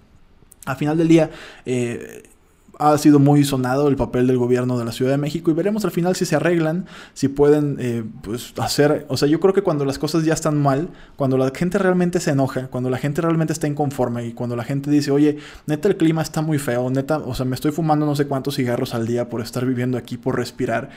Al 0.65 0.77
final 0.77 0.97
del 0.97 1.07
día, 1.07 1.29
eh, 1.65 2.23
ha 2.79 2.97
sido 2.97 3.19
muy 3.19 3.43
sonado 3.43 3.87
el 3.87 3.95
papel 3.95 4.27
del 4.27 4.37
gobierno 4.37 4.77
de 4.77 4.85
la 4.85 4.91
Ciudad 4.91 5.11
de 5.11 5.17
México 5.17 5.51
y 5.51 5.53
veremos 5.53 5.85
al 5.85 5.91
final 5.91 6.15
si 6.15 6.25
se 6.25 6.35
arreglan, 6.35 6.85
si 7.13 7.27
pueden 7.27 7.77
eh, 7.79 8.03
pues 8.21 8.53
hacer, 8.57 9.05
o 9.09 9.17
sea, 9.17 9.27
yo 9.27 9.39
creo 9.39 9.53
que 9.53 9.61
cuando 9.61 9.85
las 9.85 9.99
cosas 9.99 10.25
ya 10.25 10.33
están 10.33 10.59
mal, 10.61 10.89
cuando 11.15 11.37
la 11.37 11.51
gente 11.53 11.77
realmente 11.77 12.19
se 12.19 12.31
enoja, 12.31 12.67
cuando 12.67 12.89
la 12.89 12.97
gente 12.97 13.21
realmente 13.21 13.53
está 13.53 13.67
inconforme 13.67 14.25
y 14.25 14.33
cuando 14.33 14.55
la 14.55 14.63
gente 14.63 14.89
dice, 14.89 15.11
oye, 15.11 15.37
neta 15.67 15.87
el 15.87 15.97
clima 15.97 16.21
está 16.21 16.41
muy 16.41 16.57
feo, 16.57 16.89
neta, 16.89 17.19
o 17.19 17.35
sea, 17.35 17.45
me 17.45 17.55
estoy 17.55 17.71
fumando 17.71 18.05
no 18.05 18.15
sé 18.15 18.25
cuántos 18.25 18.55
cigarros 18.55 18.93
al 18.95 19.05
día 19.05 19.29
por 19.29 19.41
estar 19.41 19.65
viviendo 19.65 19.97
aquí, 19.97 20.17
por 20.17 20.35
respirar, 20.35 20.89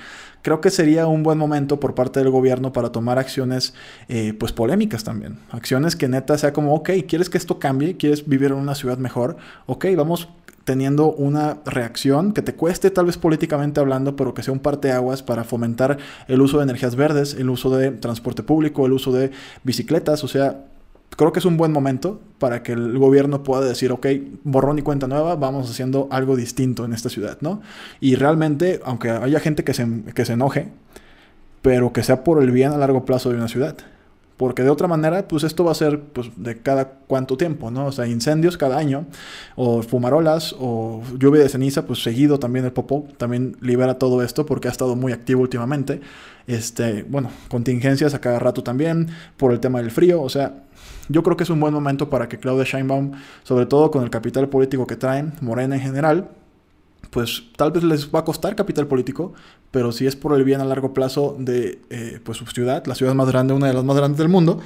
creo 0.42 0.60
que 0.60 0.70
sería 0.70 1.06
un 1.06 1.22
buen 1.22 1.38
momento 1.38 1.78
por 1.78 1.94
parte 1.94 2.20
del 2.20 2.30
gobierno 2.30 2.72
para 2.72 2.90
tomar 2.90 3.18
acciones 3.18 3.74
eh, 4.08 4.32
pues 4.38 4.52
polémicas 4.52 5.04
también, 5.04 5.40
acciones 5.50 5.94
que 5.94 6.08
neta 6.08 6.38
sea 6.38 6.52
como, 6.52 6.74
ok, 6.74 6.90
¿quieres 7.06 7.28
que 7.28 7.36
esto 7.36 7.58
cambie? 7.58 7.96
¿Quieres 7.96 8.26
vivir 8.26 8.52
en 8.52 8.58
una 8.58 8.74
ciudad 8.74 8.96
mejor? 8.98 9.36
Ok, 9.66 9.86
vamos 9.96 10.28
teniendo 10.66 11.12
una 11.12 11.58
reacción 11.64 12.32
que 12.32 12.42
te 12.42 12.54
cueste 12.54 12.90
tal 12.90 13.06
vez 13.06 13.16
políticamente 13.16 13.78
hablando, 13.78 14.16
pero 14.16 14.34
que 14.34 14.42
sea 14.42 14.52
un 14.52 14.58
parteaguas 14.58 15.22
para 15.22 15.44
fomentar 15.44 15.96
el 16.26 16.40
uso 16.40 16.58
de 16.58 16.64
energías 16.64 16.96
verdes, 16.96 17.34
el 17.34 17.48
uso 17.48 17.70
de 17.70 17.92
transporte 17.92 18.42
público, 18.42 18.84
el 18.84 18.92
uso 18.92 19.12
de 19.12 19.30
bicicletas, 19.62 20.24
o 20.24 20.28
sea, 20.28 20.64
creo 21.16 21.32
que 21.32 21.38
es 21.38 21.44
un 21.44 21.56
buen 21.56 21.70
momento 21.70 22.20
para 22.40 22.64
que 22.64 22.72
el 22.72 22.98
gobierno 22.98 23.44
pueda 23.44 23.64
decir, 23.64 23.92
ok, 23.92 24.08
borrón 24.42 24.80
y 24.80 24.82
cuenta 24.82 25.06
nueva, 25.06 25.36
vamos 25.36 25.70
haciendo 25.70 26.08
algo 26.10 26.34
distinto 26.34 26.84
en 26.84 26.92
esta 26.92 27.10
ciudad, 27.10 27.38
¿no? 27.42 27.62
Y 28.00 28.16
realmente, 28.16 28.80
aunque 28.84 29.10
haya 29.10 29.38
gente 29.38 29.62
que 29.62 29.72
se, 29.72 29.86
que 30.16 30.24
se 30.24 30.32
enoje, 30.32 30.72
pero 31.62 31.92
que 31.92 32.02
sea 32.02 32.24
por 32.24 32.42
el 32.42 32.50
bien 32.50 32.72
a 32.72 32.76
largo 32.76 33.04
plazo 33.04 33.30
de 33.30 33.36
una 33.36 33.46
ciudad. 33.46 33.76
Porque 34.36 34.62
de 34.62 34.70
otra 34.70 34.86
manera, 34.86 35.26
pues 35.26 35.44
esto 35.44 35.64
va 35.64 35.72
a 35.72 35.74
ser 35.74 36.00
pues, 36.00 36.30
de 36.36 36.58
cada 36.58 36.98
cuánto 37.06 37.36
tiempo, 37.36 37.70
¿no? 37.70 37.86
O 37.86 37.92
sea, 37.92 38.06
incendios 38.06 38.56
cada 38.56 38.76
año, 38.76 39.06
o 39.54 39.82
fumarolas, 39.82 40.54
o 40.58 41.02
lluvia 41.18 41.42
de 41.42 41.48
ceniza, 41.48 41.86
pues 41.86 42.02
seguido 42.02 42.38
también 42.38 42.64
el 42.64 42.72
Popo 42.72 43.06
también 43.16 43.56
libera 43.60 43.98
todo 43.98 44.22
esto 44.22 44.44
porque 44.44 44.68
ha 44.68 44.70
estado 44.70 44.94
muy 44.96 45.12
activo 45.12 45.42
últimamente. 45.42 46.00
Este, 46.46 47.02
bueno, 47.04 47.30
contingencias 47.48 48.14
a 48.14 48.20
cada 48.20 48.38
rato 48.38 48.62
también, 48.62 49.08
por 49.36 49.52
el 49.52 49.60
tema 49.60 49.80
del 49.80 49.90
frío, 49.90 50.22
o 50.22 50.28
sea, 50.28 50.62
yo 51.08 51.22
creo 51.22 51.36
que 51.36 51.44
es 51.44 51.50
un 51.50 51.60
buen 51.60 51.72
momento 51.72 52.10
para 52.10 52.28
que 52.28 52.38
Claudia 52.38 52.64
Scheinbaum, 52.64 53.12
sobre 53.42 53.66
todo 53.66 53.90
con 53.90 54.04
el 54.04 54.10
capital 54.10 54.48
político 54.48 54.86
que 54.86 54.96
traen, 54.96 55.32
Morena 55.40 55.76
en 55.76 55.80
general, 55.80 56.28
pues 57.10 57.44
tal 57.56 57.72
vez 57.72 57.82
les 57.82 58.14
va 58.14 58.20
a 58.20 58.24
costar 58.24 58.54
capital 58.56 58.86
político, 58.86 59.32
pero 59.76 59.92
si 59.92 60.06
es 60.06 60.16
por 60.16 60.32
el 60.32 60.42
bien 60.42 60.62
a 60.62 60.64
largo 60.64 60.94
plazo 60.94 61.36
de 61.38 61.82
eh, 61.90 62.18
pues 62.24 62.38
su 62.38 62.46
ciudad, 62.46 62.86
la 62.86 62.94
ciudad 62.94 63.12
más 63.12 63.28
grande, 63.28 63.52
una 63.52 63.66
de 63.66 63.74
las 63.74 63.84
más 63.84 63.94
grandes 63.94 64.16
del 64.16 64.30
mundo, 64.30 64.58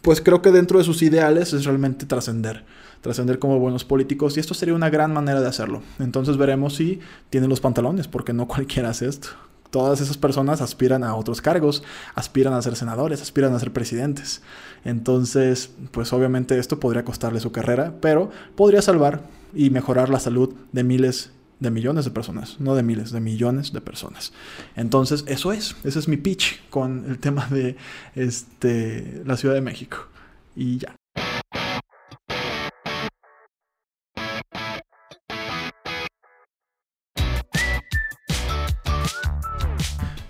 pues 0.00 0.22
creo 0.22 0.40
que 0.40 0.50
dentro 0.50 0.78
de 0.78 0.84
sus 0.84 1.02
ideales 1.02 1.52
es 1.52 1.66
realmente 1.66 2.06
trascender, 2.06 2.64
trascender 3.02 3.38
como 3.38 3.58
buenos 3.58 3.84
políticos 3.84 4.38
y 4.38 4.40
esto 4.40 4.54
sería 4.54 4.74
una 4.74 4.88
gran 4.88 5.12
manera 5.12 5.42
de 5.42 5.46
hacerlo. 5.46 5.82
Entonces 5.98 6.38
veremos 6.38 6.74
si 6.74 7.00
tienen 7.28 7.50
los 7.50 7.60
pantalones, 7.60 8.08
porque 8.08 8.32
no 8.32 8.48
cualquiera 8.48 8.88
hace 8.88 9.08
esto. 9.08 9.28
Todas 9.68 10.00
esas 10.00 10.16
personas 10.16 10.62
aspiran 10.62 11.04
a 11.04 11.16
otros 11.16 11.42
cargos, 11.42 11.82
aspiran 12.14 12.54
a 12.54 12.62
ser 12.62 12.76
senadores, 12.76 13.20
aspiran 13.20 13.52
a 13.52 13.58
ser 13.58 13.74
presidentes. 13.74 14.40
Entonces, 14.86 15.70
pues 15.90 16.14
obviamente 16.14 16.58
esto 16.58 16.80
podría 16.80 17.04
costarle 17.04 17.40
su 17.40 17.52
carrera, 17.52 17.92
pero 18.00 18.30
podría 18.56 18.80
salvar 18.80 19.20
y 19.52 19.68
mejorar 19.68 20.08
la 20.08 20.18
salud 20.18 20.54
de 20.72 20.82
miles 20.82 21.30
de 21.60 21.70
millones 21.70 22.04
de 22.04 22.10
personas, 22.10 22.58
no 22.58 22.74
de 22.74 22.82
miles, 22.82 23.12
de 23.12 23.20
millones 23.20 23.72
de 23.72 23.80
personas. 23.80 24.32
Entonces, 24.76 25.24
eso 25.28 25.52
es, 25.52 25.76
ese 25.84 25.98
es 25.98 26.08
mi 26.08 26.16
pitch 26.16 26.68
con 26.70 27.04
el 27.08 27.18
tema 27.20 27.46
de 27.48 27.76
este, 28.14 29.22
la 29.24 29.36
Ciudad 29.36 29.54
de 29.54 29.60
México. 29.60 30.08
Y 30.56 30.78
ya. 30.78 30.99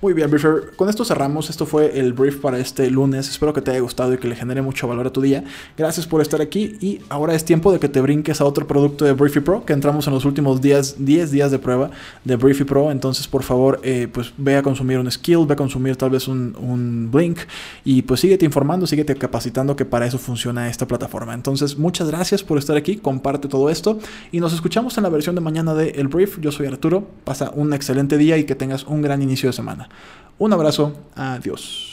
Muy 0.03 0.15
bien, 0.15 0.31
Briefer. 0.31 0.73
Con 0.77 0.89
esto 0.89 1.05
cerramos. 1.05 1.51
Esto 1.51 1.67
fue 1.67 1.99
el 2.01 2.15
brief 2.15 2.39
para 2.39 2.59
este 2.59 2.89
lunes. 2.89 3.29
Espero 3.29 3.53
que 3.53 3.61
te 3.61 3.71
haya 3.73 3.81
gustado 3.81 4.15
y 4.15 4.17
que 4.17 4.29
le 4.29 4.35
genere 4.35 4.63
mucho 4.63 4.89
valor 4.89 5.07
a 5.07 5.13
tu 5.13 5.21
día. 5.21 5.45
Gracias 5.77 6.07
por 6.07 6.23
estar 6.23 6.41
aquí. 6.41 6.79
Y 6.81 7.01
ahora 7.11 7.35
es 7.35 7.45
tiempo 7.45 7.71
de 7.71 7.79
que 7.79 7.91
te 7.91 8.01
brinques 8.01 8.41
a 8.41 8.47
otro 8.47 8.67
producto 8.67 9.05
de 9.05 9.13
Briefy 9.13 9.41
Pro, 9.41 9.63
que 9.67 9.75
entramos 9.75 10.07
en 10.07 10.15
los 10.15 10.25
últimos 10.25 10.63
días, 10.63 10.97
10 11.05 11.31
días 11.31 11.51
de 11.51 11.59
prueba 11.59 11.91
de 12.25 12.37
Briefy 12.37 12.65
Pro. 12.65 12.91
Entonces, 12.91 13.29
por 13.29 13.43
favor, 13.43 13.79
eh, 13.83 14.09
pues 14.11 14.33
ve 14.39 14.57
a 14.57 14.63
consumir 14.63 14.99
un 14.99 15.11
skill, 15.11 15.45
ve 15.47 15.53
a 15.53 15.57
consumir 15.57 15.97
tal 15.97 16.09
vez 16.09 16.29
un, 16.29 16.57
un 16.59 17.11
blink. 17.13 17.41
Y 17.85 18.01
pues 18.01 18.21
síguete 18.21 18.47
informando, 18.47 18.87
síguete 18.87 19.15
capacitando 19.17 19.77
que 19.77 19.85
para 19.85 20.07
eso 20.07 20.17
funciona 20.17 20.71
esta 20.71 20.87
plataforma. 20.87 21.35
Entonces, 21.35 21.77
muchas 21.77 22.09
gracias 22.09 22.43
por 22.43 22.57
estar 22.57 22.75
aquí. 22.75 22.97
Comparte 22.97 23.49
todo 23.49 23.69
esto. 23.69 23.99
Y 24.33 24.41
nos 24.41 24.55
escuchamos 24.55 24.97
en 24.97 25.03
la 25.03 25.11
versión 25.11 25.35
de 25.35 25.43
mañana 25.43 25.75
de 25.75 25.91
El 25.91 26.09
Brief. 26.09 26.41
Yo 26.41 26.51
soy 26.53 26.69
Arturo. 26.69 27.07
Pasa 27.25 27.51
un 27.55 27.75
excelente 27.75 28.17
día 28.17 28.39
y 28.39 28.45
que 28.45 28.55
tengas 28.55 28.85
un 28.85 29.03
gran 29.03 29.21
inicio 29.21 29.51
de 29.51 29.53
semana. 29.53 29.90
Un 30.39 30.53
abrazo, 30.53 30.93
adiós. 31.15 31.90